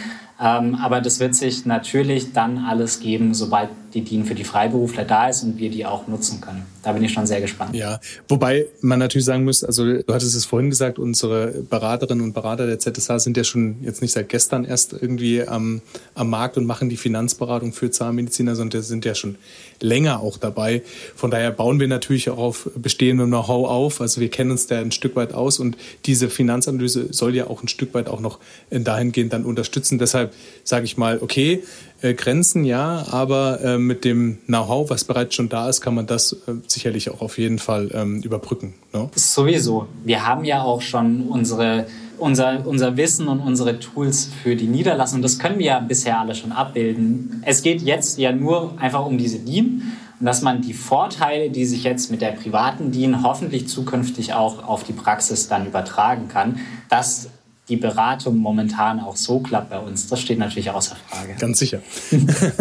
Ähm, 0.42 0.76
aber 0.76 1.02
das 1.02 1.20
wird 1.20 1.36
sich 1.36 1.66
natürlich 1.66 2.32
dann 2.32 2.60
alles 2.60 3.02
geben, 3.02 3.34
sobald 3.34 3.70
die 3.94 4.02
DIN 4.02 4.26
für 4.26 4.36
die 4.36 4.44
Freiberufler 4.44 5.06
da 5.06 5.30
ist 5.30 5.44
und 5.44 5.58
wir 5.58 5.70
die 5.70 5.86
auch 5.86 6.08
nutzen 6.08 6.42
können. 6.42 6.66
Da 6.84 6.94
bin 6.94 7.04
ich 7.04 7.14
schon 7.14 7.28
sehr 7.28 7.42
gespannt. 7.42 7.76
Ja, 7.76 8.00
wobei 8.28 8.66
man 8.82 9.00
natürlich 9.00 9.26
sagen 9.26 9.44
muss, 9.44 9.64
also 9.64 9.86
du 9.86 10.14
hattest 10.14 10.36
es 10.36 10.46
vorhin 10.46 10.70
gesagt, 10.70 10.98
unsere 10.98 11.48
Beraterinnen 11.70 12.24
und 12.24 12.34
Berater 12.34 12.66
der 12.66 12.80
ZSH 12.80 13.20
sind 13.20 13.38
ja 13.38 13.44
schon 13.44 13.78
jetzt 13.84 14.02
nicht 14.02 14.12
seit 14.12 14.30
gestern 14.30 14.66
erst 14.66 14.94
irgendwie 14.94 15.48
am, 15.48 15.82
am 16.16 16.30
Markt 16.30 16.58
und 16.58 16.66
machen 16.66 16.90
die 16.90 16.98
Finanzberatung 16.98 17.74
für 17.74 17.92
Zahnmediziner, 17.92 18.56
sondern 18.56 18.82
sind 18.82 19.06
ja 19.06 19.14
schon 19.14 19.36
länger 19.80 20.22
auch 20.22 20.38
dabei. 20.38 20.82
Von 21.16 21.32
daher 21.32 21.52
bauen 21.52 21.80
wir 21.80 21.88
natürlich 21.88 22.30
auch 22.30 22.38
auf 22.38 22.70
bestehendem 22.76 23.28
Know-how 23.28 23.70
auf. 23.70 24.02
Also 24.02 24.22
wir 24.22 24.30
kennen 24.30 24.52
uns 24.52 24.68
da 24.68 24.80
ein 24.80 24.92
Stück 24.92 25.16
weit 25.16 25.34
aus 25.34 25.60
und 25.60 25.78
diese 26.06 26.30
Finanzanalyse 26.30 27.08
soll 27.12 27.36
ja 27.36 27.48
auch 27.48 27.64
ein 27.64 27.68
Stück 27.68 27.94
weit 27.94 28.08
auch 28.08 28.20
noch 28.20 28.40
dahingehend 28.70 29.34
dann 29.34 29.46
unterstützen. 29.46 30.00
Deshalb 30.00 30.34
sage 30.64 30.86
ich 30.86 30.98
mal, 30.98 31.20
okay, 31.22 31.64
äh, 32.02 32.14
Grenzen, 32.14 32.66
ja, 32.66 33.06
aber 33.12 33.62
äh, 33.62 33.78
mit 33.78 34.06
dem 34.06 34.40
Know-how, 34.48 34.90
was 34.90 35.04
bereits 35.04 35.36
schon 35.36 35.50
da 35.50 35.70
ist, 35.70 35.82
kann 35.82 35.96
man 35.96 36.08
das 36.08 36.34
äh, 36.34 36.54
sicherlich 36.68 37.10
auch 37.10 37.22
auf 37.22 37.38
jeden 37.38 37.60
Fall 37.60 37.90
ähm, 37.94 38.22
überbrücken. 38.22 38.74
Ne? 38.94 39.10
Sowieso. 39.16 39.88
Wir 40.04 40.26
haben 40.26 40.44
ja 40.44 40.64
auch 40.64 40.82
schon 40.82 41.28
unsere, 41.28 41.86
unser, 42.18 42.66
unser 42.66 42.98
Wissen 42.98 43.28
und 43.28 43.40
unsere 43.40 43.80
Tools 43.80 44.30
für 44.44 44.56
die 44.56 44.68
Niederlassung. 44.68 45.22
Das 45.22 45.40
können 45.40 45.60
wir 45.60 45.66
ja 45.66 45.80
bisher 45.80 46.20
alle 46.20 46.36
schon 46.36 46.52
abbilden. 46.52 47.44
Es 47.46 47.62
geht 47.62 47.82
jetzt 47.82 48.18
ja 48.18 48.32
nur 48.32 48.74
einfach 48.80 49.06
um 49.06 49.18
diese 49.18 49.40
DIN 49.40 49.84
und 50.20 50.26
dass 50.26 50.42
man 50.42 50.62
die 50.62 50.74
Vorteile, 50.74 51.50
die 51.50 51.66
sich 51.66 51.84
jetzt 51.84 52.12
mit 52.12 52.22
der 52.22 52.32
privaten 52.32 52.92
DIN 52.92 53.24
hoffentlich 53.24 53.68
zukünftig 53.68 54.34
auch 54.34 54.64
auf 54.64 54.84
die 54.84 54.94
Praxis 54.94 55.48
dann 55.48 55.66
übertragen 55.66 56.28
kann, 56.28 56.60
dass 56.90 57.30
die 57.72 57.78
Beratung 57.78 58.38
momentan 58.38 59.00
auch 59.00 59.16
so 59.16 59.40
klappt 59.40 59.70
bei 59.70 59.80
uns, 59.80 60.08
das 60.08 60.20
steht 60.20 60.38
natürlich 60.38 60.70
außer 60.70 60.98
Frage. 61.08 61.36
Ganz 61.40 61.58
sicher. 61.58 61.80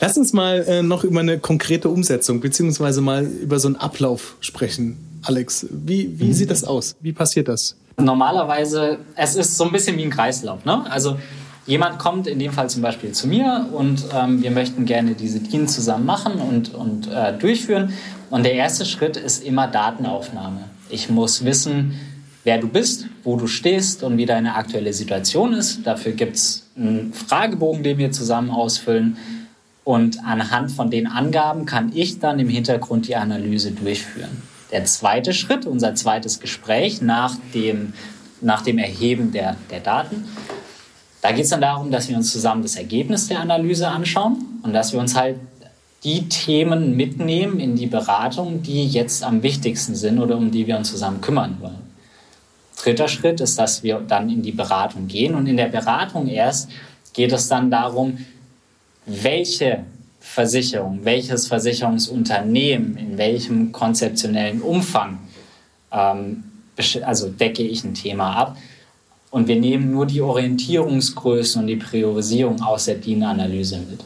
Lass 0.00 0.18
uns 0.18 0.34
mal 0.34 0.64
äh, 0.68 0.82
noch 0.82 1.02
über 1.02 1.20
eine 1.20 1.38
konkrete 1.38 1.88
Umsetzung 1.88 2.40
beziehungsweise 2.40 3.00
mal 3.00 3.24
über 3.24 3.58
so 3.58 3.68
einen 3.68 3.76
Ablauf 3.76 4.36
sprechen. 4.40 4.98
Alex, 5.22 5.66
wie, 5.70 6.20
wie 6.20 6.26
mhm. 6.26 6.32
sieht 6.34 6.50
das 6.50 6.62
aus? 6.62 6.94
Wie 7.00 7.14
passiert 7.14 7.48
das? 7.48 7.74
Normalerweise, 7.96 8.98
es 9.16 9.34
ist 9.34 9.56
so 9.56 9.64
ein 9.64 9.72
bisschen 9.72 9.96
wie 9.96 10.04
ein 10.04 10.10
Kreislauf. 10.10 10.66
Ne? 10.66 10.84
Also 10.90 11.16
jemand 11.66 11.98
kommt 11.98 12.26
in 12.26 12.38
dem 12.38 12.52
Fall 12.52 12.68
zum 12.68 12.82
Beispiel 12.82 13.12
zu 13.12 13.28
mir 13.28 13.66
und 13.72 14.04
ähm, 14.14 14.42
wir 14.42 14.50
möchten 14.50 14.84
gerne 14.84 15.14
diese 15.14 15.40
DIN 15.40 15.68
zusammen 15.68 16.04
machen 16.04 16.34
und, 16.34 16.74
und 16.74 17.10
äh, 17.10 17.32
durchführen. 17.32 17.94
Und 18.28 18.42
der 18.42 18.52
erste 18.52 18.84
Schritt 18.84 19.16
ist 19.16 19.42
immer 19.42 19.68
Datenaufnahme. 19.68 20.64
Ich 20.90 21.08
muss 21.08 21.46
wissen, 21.46 21.98
wer 22.44 22.58
du 22.58 22.68
bist, 22.68 23.06
wo 23.24 23.36
du 23.36 23.46
stehst 23.46 24.02
und 24.02 24.16
wie 24.16 24.26
deine 24.26 24.54
aktuelle 24.54 24.92
Situation 24.92 25.52
ist. 25.52 25.86
Dafür 25.86 26.12
gibt 26.12 26.36
es 26.36 26.66
einen 26.76 27.12
Fragebogen, 27.12 27.82
den 27.82 27.98
wir 27.98 28.12
zusammen 28.12 28.50
ausfüllen. 28.50 29.16
Und 29.84 30.22
anhand 30.24 30.70
von 30.70 30.90
den 30.90 31.06
Angaben 31.06 31.66
kann 31.66 31.92
ich 31.94 32.18
dann 32.18 32.38
im 32.38 32.48
Hintergrund 32.48 33.08
die 33.08 33.16
Analyse 33.16 33.72
durchführen. 33.72 34.42
Der 34.70 34.84
zweite 34.84 35.32
Schritt, 35.32 35.66
unser 35.66 35.94
zweites 35.94 36.38
Gespräch 36.38 37.02
nach 37.02 37.36
dem, 37.54 37.92
nach 38.40 38.62
dem 38.62 38.78
Erheben 38.78 39.32
der, 39.32 39.56
der 39.70 39.80
Daten, 39.80 40.24
da 41.22 41.32
geht 41.32 41.44
es 41.44 41.50
dann 41.50 41.60
darum, 41.60 41.90
dass 41.90 42.08
wir 42.08 42.16
uns 42.16 42.32
zusammen 42.32 42.62
das 42.62 42.76
Ergebnis 42.76 43.28
der 43.28 43.40
Analyse 43.40 43.88
anschauen 43.88 44.60
und 44.62 44.72
dass 44.72 44.92
wir 44.92 45.00
uns 45.00 45.14
halt 45.16 45.36
die 46.02 46.28
Themen 46.28 46.96
mitnehmen 46.96 47.60
in 47.60 47.76
die 47.76 47.86
Beratung, 47.86 48.62
die 48.62 48.86
jetzt 48.86 49.22
am 49.22 49.42
wichtigsten 49.42 49.94
sind 49.94 50.18
oder 50.18 50.36
um 50.36 50.50
die 50.50 50.66
wir 50.66 50.78
uns 50.78 50.90
zusammen 50.90 51.20
kümmern 51.20 51.56
wollen. 51.60 51.89
Dritter 52.82 53.08
Schritt 53.08 53.40
ist, 53.40 53.58
dass 53.58 53.82
wir 53.82 54.00
dann 54.00 54.30
in 54.30 54.42
die 54.42 54.52
Beratung 54.52 55.06
gehen 55.06 55.34
und 55.34 55.46
in 55.46 55.56
der 55.56 55.68
Beratung 55.68 56.28
erst 56.28 56.70
geht 57.12 57.32
es 57.32 57.48
dann 57.48 57.70
darum, 57.70 58.18
welche 59.06 59.84
Versicherung, 60.20 61.00
welches 61.02 61.48
Versicherungsunternehmen, 61.48 62.96
in 62.96 63.18
welchem 63.18 63.72
konzeptionellen 63.72 64.62
Umfang, 64.62 65.18
ähm, 65.90 66.44
also 67.02 67.28
decke 67.28 67.62
ich 67.62 67.84
ein 67.84 67.94
Thema 67.94 68.36
ab. 68.36 68.56
Und 69.30 69.48
wir 69.48 69.56
nehmen 69.56 69.92
nur 69.92 70.06
die 70.06 70.20
Orientierungsgrößen 70.20 71.62
und 71.62 71.68
die 71.68 71.76
Priorisierung 71.76 72.62
aus 72.62 72.86
der 72.86 72.96
DIN-Analyse 72.96 73.78
mit. 73.78 74.04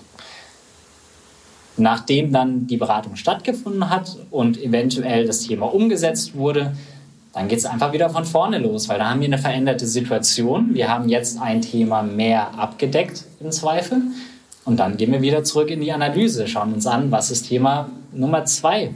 Nachdem 1.76 2.32
dann 2.32 2.66
die 2.66 2.76
Beratung 2.76 3.16
stattgefunden 3.16 3.90
hat 3.90 4.16
und 4.30 4.62
eventuell 4.62 5.26
das 5.26 5.40
Thema 5.40 5.72
umgesetzt 5.72 6.34
wurde, 6.34 6.76
dann 7.34 7.48
geht 7.48 7.58
es 7.58 7.66
einfach 7.66 7.92
wieder 7.92 8.10
von 8.10 8.24
vorne 8.24 8.58
los, 8.58 8.88
weil 8.88 8.98
da 8.98 9.10
haben 9.10 9.20
wir 9.20 9.26
eine 9.26 9.38
veränderte 9.38 9.86
Situation. 9.86 10.72
Wir 10.72 10.88
haben 10.88 11.08
jetzt 11.08 11.40
ein 11.40 11.60
Thema 11.60 12.02
mehr 12.02 12.56
abgedeckt 12.56 13.24
im 13.40 13.50
Zweifel. 13.50 14.02
Und 14.64 14.78
dann 14.78 14.96
gehen 14.96 15.12
wir 15.12 15.20
wieder 15.20 15.42
zurück 15.44 15.70
in 15.70 15.80
die 15.80 15.92
Analyse, 15.92 16.46
schauen 16.46 16.72
uns 16.72 16.86
an, 16.86 17.10
was 17.10 17.30
ist 17.30 17.48
Thema 17.48 17.90
Nummer 18.12 18.44
zwei? 18.44 18.94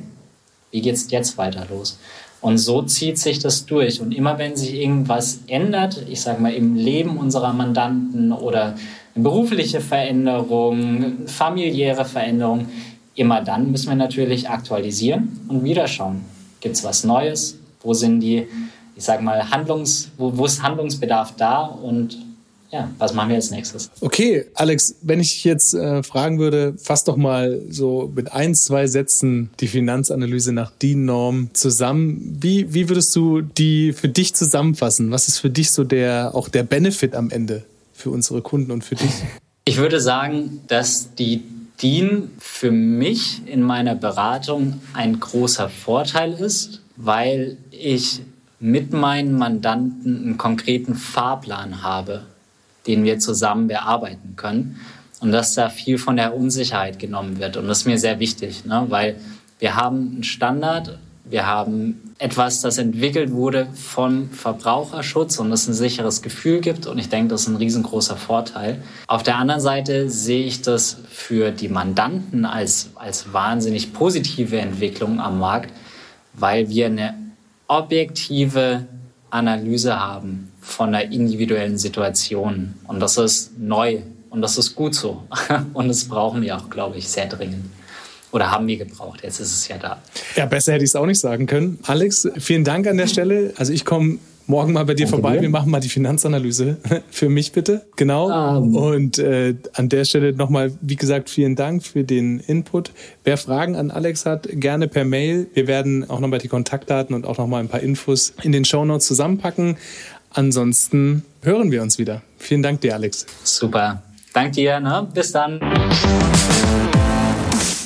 Wie 0.70 0.80
geht 0.80 0.94
es 0.94 1.10
jetzt 1.10 1.36
weiter 1.36 1.66
los? 1.68 1.98
Und 2.40 2.58
so 2.58 2.82
zieht 2.82 3.18
sich 3.18 3.40
das 3.40 3.66
durch. 3.66 4.00
Und 4.00 4.14
immer 4.14 4.38
wenn 4.38 4.56
sich 4.56 4.74
irgendwas 4.74 5.40
ändert, 5.48 6.04
ich 6.08 6.20
sage 6.20 6.40
mal 6.40 6.54
im 6.54 6.76
Leben 6.76 7.18
unserer 7.18 7.52
Mandanten 7.52 8.32
oder 8.32 8.76
eine 9.14 9.24
berufliche 9.24 9.80
Veränderung, 9.80 11.26
familiäre 11.26 12.04
Veränderung, 12.04 12.68
immer 13.16 13.42
dann 13.42 13.72
müssen 13.72 13.88
wir 13.88 13.96
natürlich 13.96 14.48
aktualisieren 14.48 15.40
und 15.48 15.64
wieder 15.64 15.88
schauen. 15.88 16.24
Gibt 16.60 16.76
es 16.76 16.84
was 16.84 17.02
Neues? 17.02 17.57
Wo 17.82 17.94
sind 17.94 18.20
die, 18.20 18.46
ich 18.96 19.04
sage 19.04 19.22
mal, 19.22 19.50
Handlungs, 19.50 20.10
wo, 20.16 20.36
wo 20.36 20.46
ist 20.46 20.62
Handlungsbedarf 20.62 21.34
da 21.36 21.62
und 21.62 22.18
ja, 22.70 22.90
was 22.98 23.14
machen 23.14 23.30
wir 23.30 23.36
als 23.36 23.50
nächstes? 23.50 23.90
Okay, 24.00 24.44
Alex, 24.52 24.96
wenn 25.00 25.20
ich 25.20 25.42
jetzt 25.44 25.72
äh, 25.72 26.02
fragen 26.02 26.38
würde, 26.38 26.74
fass 26.76 27.04
doch 27.04 27.16
mal 27.16 27.62
so 27.70 28.12
mit 28.14 28.32
ein, 28.32 28.54
zwei 28.54 28.86
Sätzen 28.86 29.48
die 29.60 29.68
Finanzanalyse 29.68 30.52
nach 30.52 30.70
DIN-Norm 30.72 31.48
zusammen. 31.54 32.36
Wie, 32.40 32.74
wie 32.74 32.90
würdest 32.90 33.16
du 33.16 33.40
die 33.40 33.94
für 33.94 34.08
dich 34.08 34.34
zusammenfassen? 34.34 35.10
Was 35.10 35.28
ist 35.28 35.38
für 35.38 35.48
dich 35.48 35.70
so 35.70 35.82
der, 35.82 36.34
auch 36.34 36.50
der 36.50 36.62
Benefit 36.62 37.14
am 37.14 37.30
Ende 37.30 37.64
für 37.94 38.10
unsere 38.10 38.42
Kunden 38.42 38.70
und 38.70 38.84
für 38.84 38.96
dich? 38.96 39.12
Ich 39.64 39.78
würde 39.78 40.00
sagen, 40.00 40.60
dass 40.66 41.14
die 41.14 41.42
DIN 41.82 42.30
für 42.38 42.70
mich 42.70 43.42
in 43.46 43.62
meiner 43.62 43.94
Beratung 43.94 44.80
ein 44.92 45.20
großer 45.20 45.68
Vorteil 45.68 46.34
ist, 46.34 46.82
weil 46.98 47.56
ich 47.70 48.20
mit 48.60 48.92
meinen 48.92 49.32
Mandanten 49.38 50.22
einen 50.24 50.38
konkreten 50.38 50.94
Fahrplan 50.94 51.82
habe 51.82 52.26
den 52.88 53.04
wir 53.04 53.20
zusammen 53.20 53.68
bearbeiten 53.68 54.34
können. 54.34 54.80
Und 55.20 55.32
dass 55.32 55.54
da 55.54 55.68
viel 55.68 55.98
von 55.98 56.16
der 56.16 56.34
Unsicherheit 56.36 56.98
genommen 56.98 57.38
wird. 57.38 57.56
Und 57.56 57.66
das 57.68 57.78
ist 57.78 57.86
mir 57.86 57.98
sehr 57.98 58.20
wichtig, 58.20 58.64
ne? 58.64 58.86
weil 58.88 59.16
wir 59.58 59.74
haben 59.74 60.12
einen 60.14 60.22
Standard, 60.22 60.96
wir 61.24 61.44
haben 61.44 62.14
etwas, 62.18 62.60
das 62.60 62.78
entwickelt 62.78 63.32
wurde 63.32 63.66
vom 63.74 64.30
Verbraucherschutz 64.30 65.38
und 65.38 65.50
das 65.50 65.66
ein 65.66 65.74
sicheres 65.74 66.22
Gefühl 66.22 66.60
gibt. 66.60 66.86
Und 66.86 66.98
ich 66.98 67.08
denke, 67.08 67.30
das 67.30 67.42
ist 67.42 67.48
ein 67.48 67.56
riesengroßer 67.56 68.16
Vorteil. 68.16 68.80
Auf 69.08 69.24
der 69.24 69.36
anderen 69.36 69.60
Seite 69.60 70.08
sehe 70.08 70.46
ich 70.46 70.62
das 70.62 70.98
für 71.10 71.50
die 71.50 71.68
Mandanten 71.68 72.44
als, 72.44 72.90
als 72.94 73.32
wahnsinnig 73.32 73.92
positive 73.92 74.58
Entwicklung 74.58 75.20
am 75.20 75.40
Markt, 75.40 75.72
weil 76.38 76.68
wir 76.68 76.86
eine 76.86 77.14
objektive 77.66 78.86
Analyse 79.30 79.98
haben 79.98 80.52
von 80.60 80.92
der 80.92 81.10
individuellen 81.10 81.78
Situation. 81.78 82.74
Und 82.86 83.00
das 83.00 83.16
ist 83.18 83.58
neu 83.58 83.98
und 84.30 84.42
das 84.42 84.58
ist 84.58 84.74
gut 84.74 84.94
so. 84.94 85.22
Und 85.72 85.88
das 85.88 86.04
brauchen 86.04 86.42
wir 86.42 86.56
auch, 86.56 86.68
glaube 86.68 86.98
ich, 86.98 87.08
sehr 87.08 87.26
dringend. 87.26 87.64
Oder 88.30 88.50
haben 88.50 88.66
wir 88.66 88.76
gebraucht. 88.76 89.20
Jetzt 89.22 89.40
ist 89.40 89.52
es 89.52 89.68
ja 89.68 89.78
da. 89.78 90.02
Ja, 90.36 90.44
besser 90.44 90.74
hätte 90.74 90.84
ich 90.84 90.90
es 90.90 90.96
auch 90.96 91.06
nicht 91.06 91.18
sagen 91.18 91.46
können. 91.46 91.78
Alex, 91.84 92.28
vielen 92.36 92.62
Dank 92.62 92.86
an 92.86 92.98
der 92.98 93.06
Stelle. 93.06 93.54
Also 93.56 93.72
ich 93.72 93.86
komme 93.86 94.18
morgen 94.48 94.72
mal 94.72 94.84
bei 94.84 94.94
dir 94.94 95.06
Danke 95.06 95.22
vorbei. 95.22 95.36
Dir. 95.36 95.42
Wir 95.42 95.50
machen 95.50 95.70
mal 95.70 95.80
die 95.80 95.88
Finanzanalyse 95.88 96.78
für 97.10 97.28
mich 97.28 97.52
bitte. 97.52 97.82
Genau. 97.96 98.26
Um. 98.26 98.64
Ähm. 98.64 98.76
Und 98.76 99.18
äh, 99.18 99.54
an 99.74 99.88
der 99.88 100.04
Stelle 100.04 100.32
nochmal, 100.32 100.72
wie 100.80 100.96
gesagt, 100.96 101.30
vielen 101.30 101.54
Dank 101.54 101.84
für 101.84 102.02
den 102.02 102.40
Input. 102.40 102.90
Wer 103.24 103.36
Fragen 103.36 103.76
an 103.76 103.90
Alex 103.90 104.26
hat, 104.26 104.48
gerne 104.50 104.88
per 104.88 105.04
Mail. 105.04 105.46
Wir 105.54 105.66
werden 105.66 106.08
auch 106.08 106.20
nochmal 106.20 106.40
die 106.40 106.48
Kontaktdaten 106.48 107.14
und 107.14 107.26
auch 107.26 107.38
nochmal 107.38 107.60
ein 107.60 107.68
paar 107.68 107.80
Infos 107.80 108.34
in 108.42 108.52
den 108.52 108.64
Show 108.64 108.84
Notes 108.84 109.06
zusammenpacken. 109.06 109.76
Ansonsten 110.30 111.24
hören 111.42 111.70
wir 111.70 111.82
uns 111.82 111.98
wieder. 111.98 112.22
Vielen 112.36 112.62
Dank 112.62 112.80
dir, 112.80 112.94
Alex. 112.94 113.26
Super. 113.44 114.02
Dank 114.32 114.52
dir. 114.52 114.80
Ne? 114.80 115.06
Bis 115.14 115.32
dann. 115.32 115.60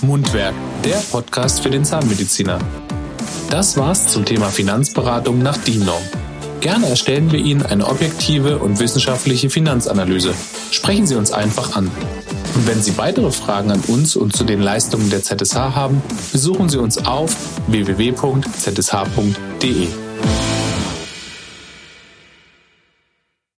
Mundwerk, 0.02 0.54
der 0.84 1.00
Podcast 1.10 1.60
für 1.60 1.70
den 1.70 1.84
Zahnmediziner. 1.84 2.58
Das 3.50 3.76
war's 3.76 4.08
zum 4.08 4.24
Thema 4.24 4.48
Finanzberatung 4.48 5.40
nach 5.42 5.56
DIN-Norm. 5.58 6.02
Gerne 6.62 6.88
erstellen 6.88 7.32
wir 7.32 7.40
Ihnen 7.40 7.66
eine 7.66 7.88
objektive 7.88 8.58
und 8.58 8.78
wissenschaftliche 8.78 9.50
Finanzanalyse. 9.50 10.32
Sprechen 10.70 11.08
Sie 11.08 11.16
uns 11.16 11.32
einfach 11.32 11.74
an. 11.74 11.90
Und 12.54 12.68
wenn 12.68 12.80
Sie 12.80 12.96
weitere 12.96 13.32
Fragen 13.32 13.72
an 13.72 13.80
uns 13.88 14.14
und 14.14 14.36
zu 14.36 14.44
den 14.44 14.62
Leistungen 14.62 15.10
der 15.10 15.22
ZSH 15.24 15.56
haben, 15.56 16.00
besuchen 16.30 16.68
Sie 16.68 16.78
uns 16.78 17.04
auf 17.04 17.34
www.zsh.de. 17.66 18.12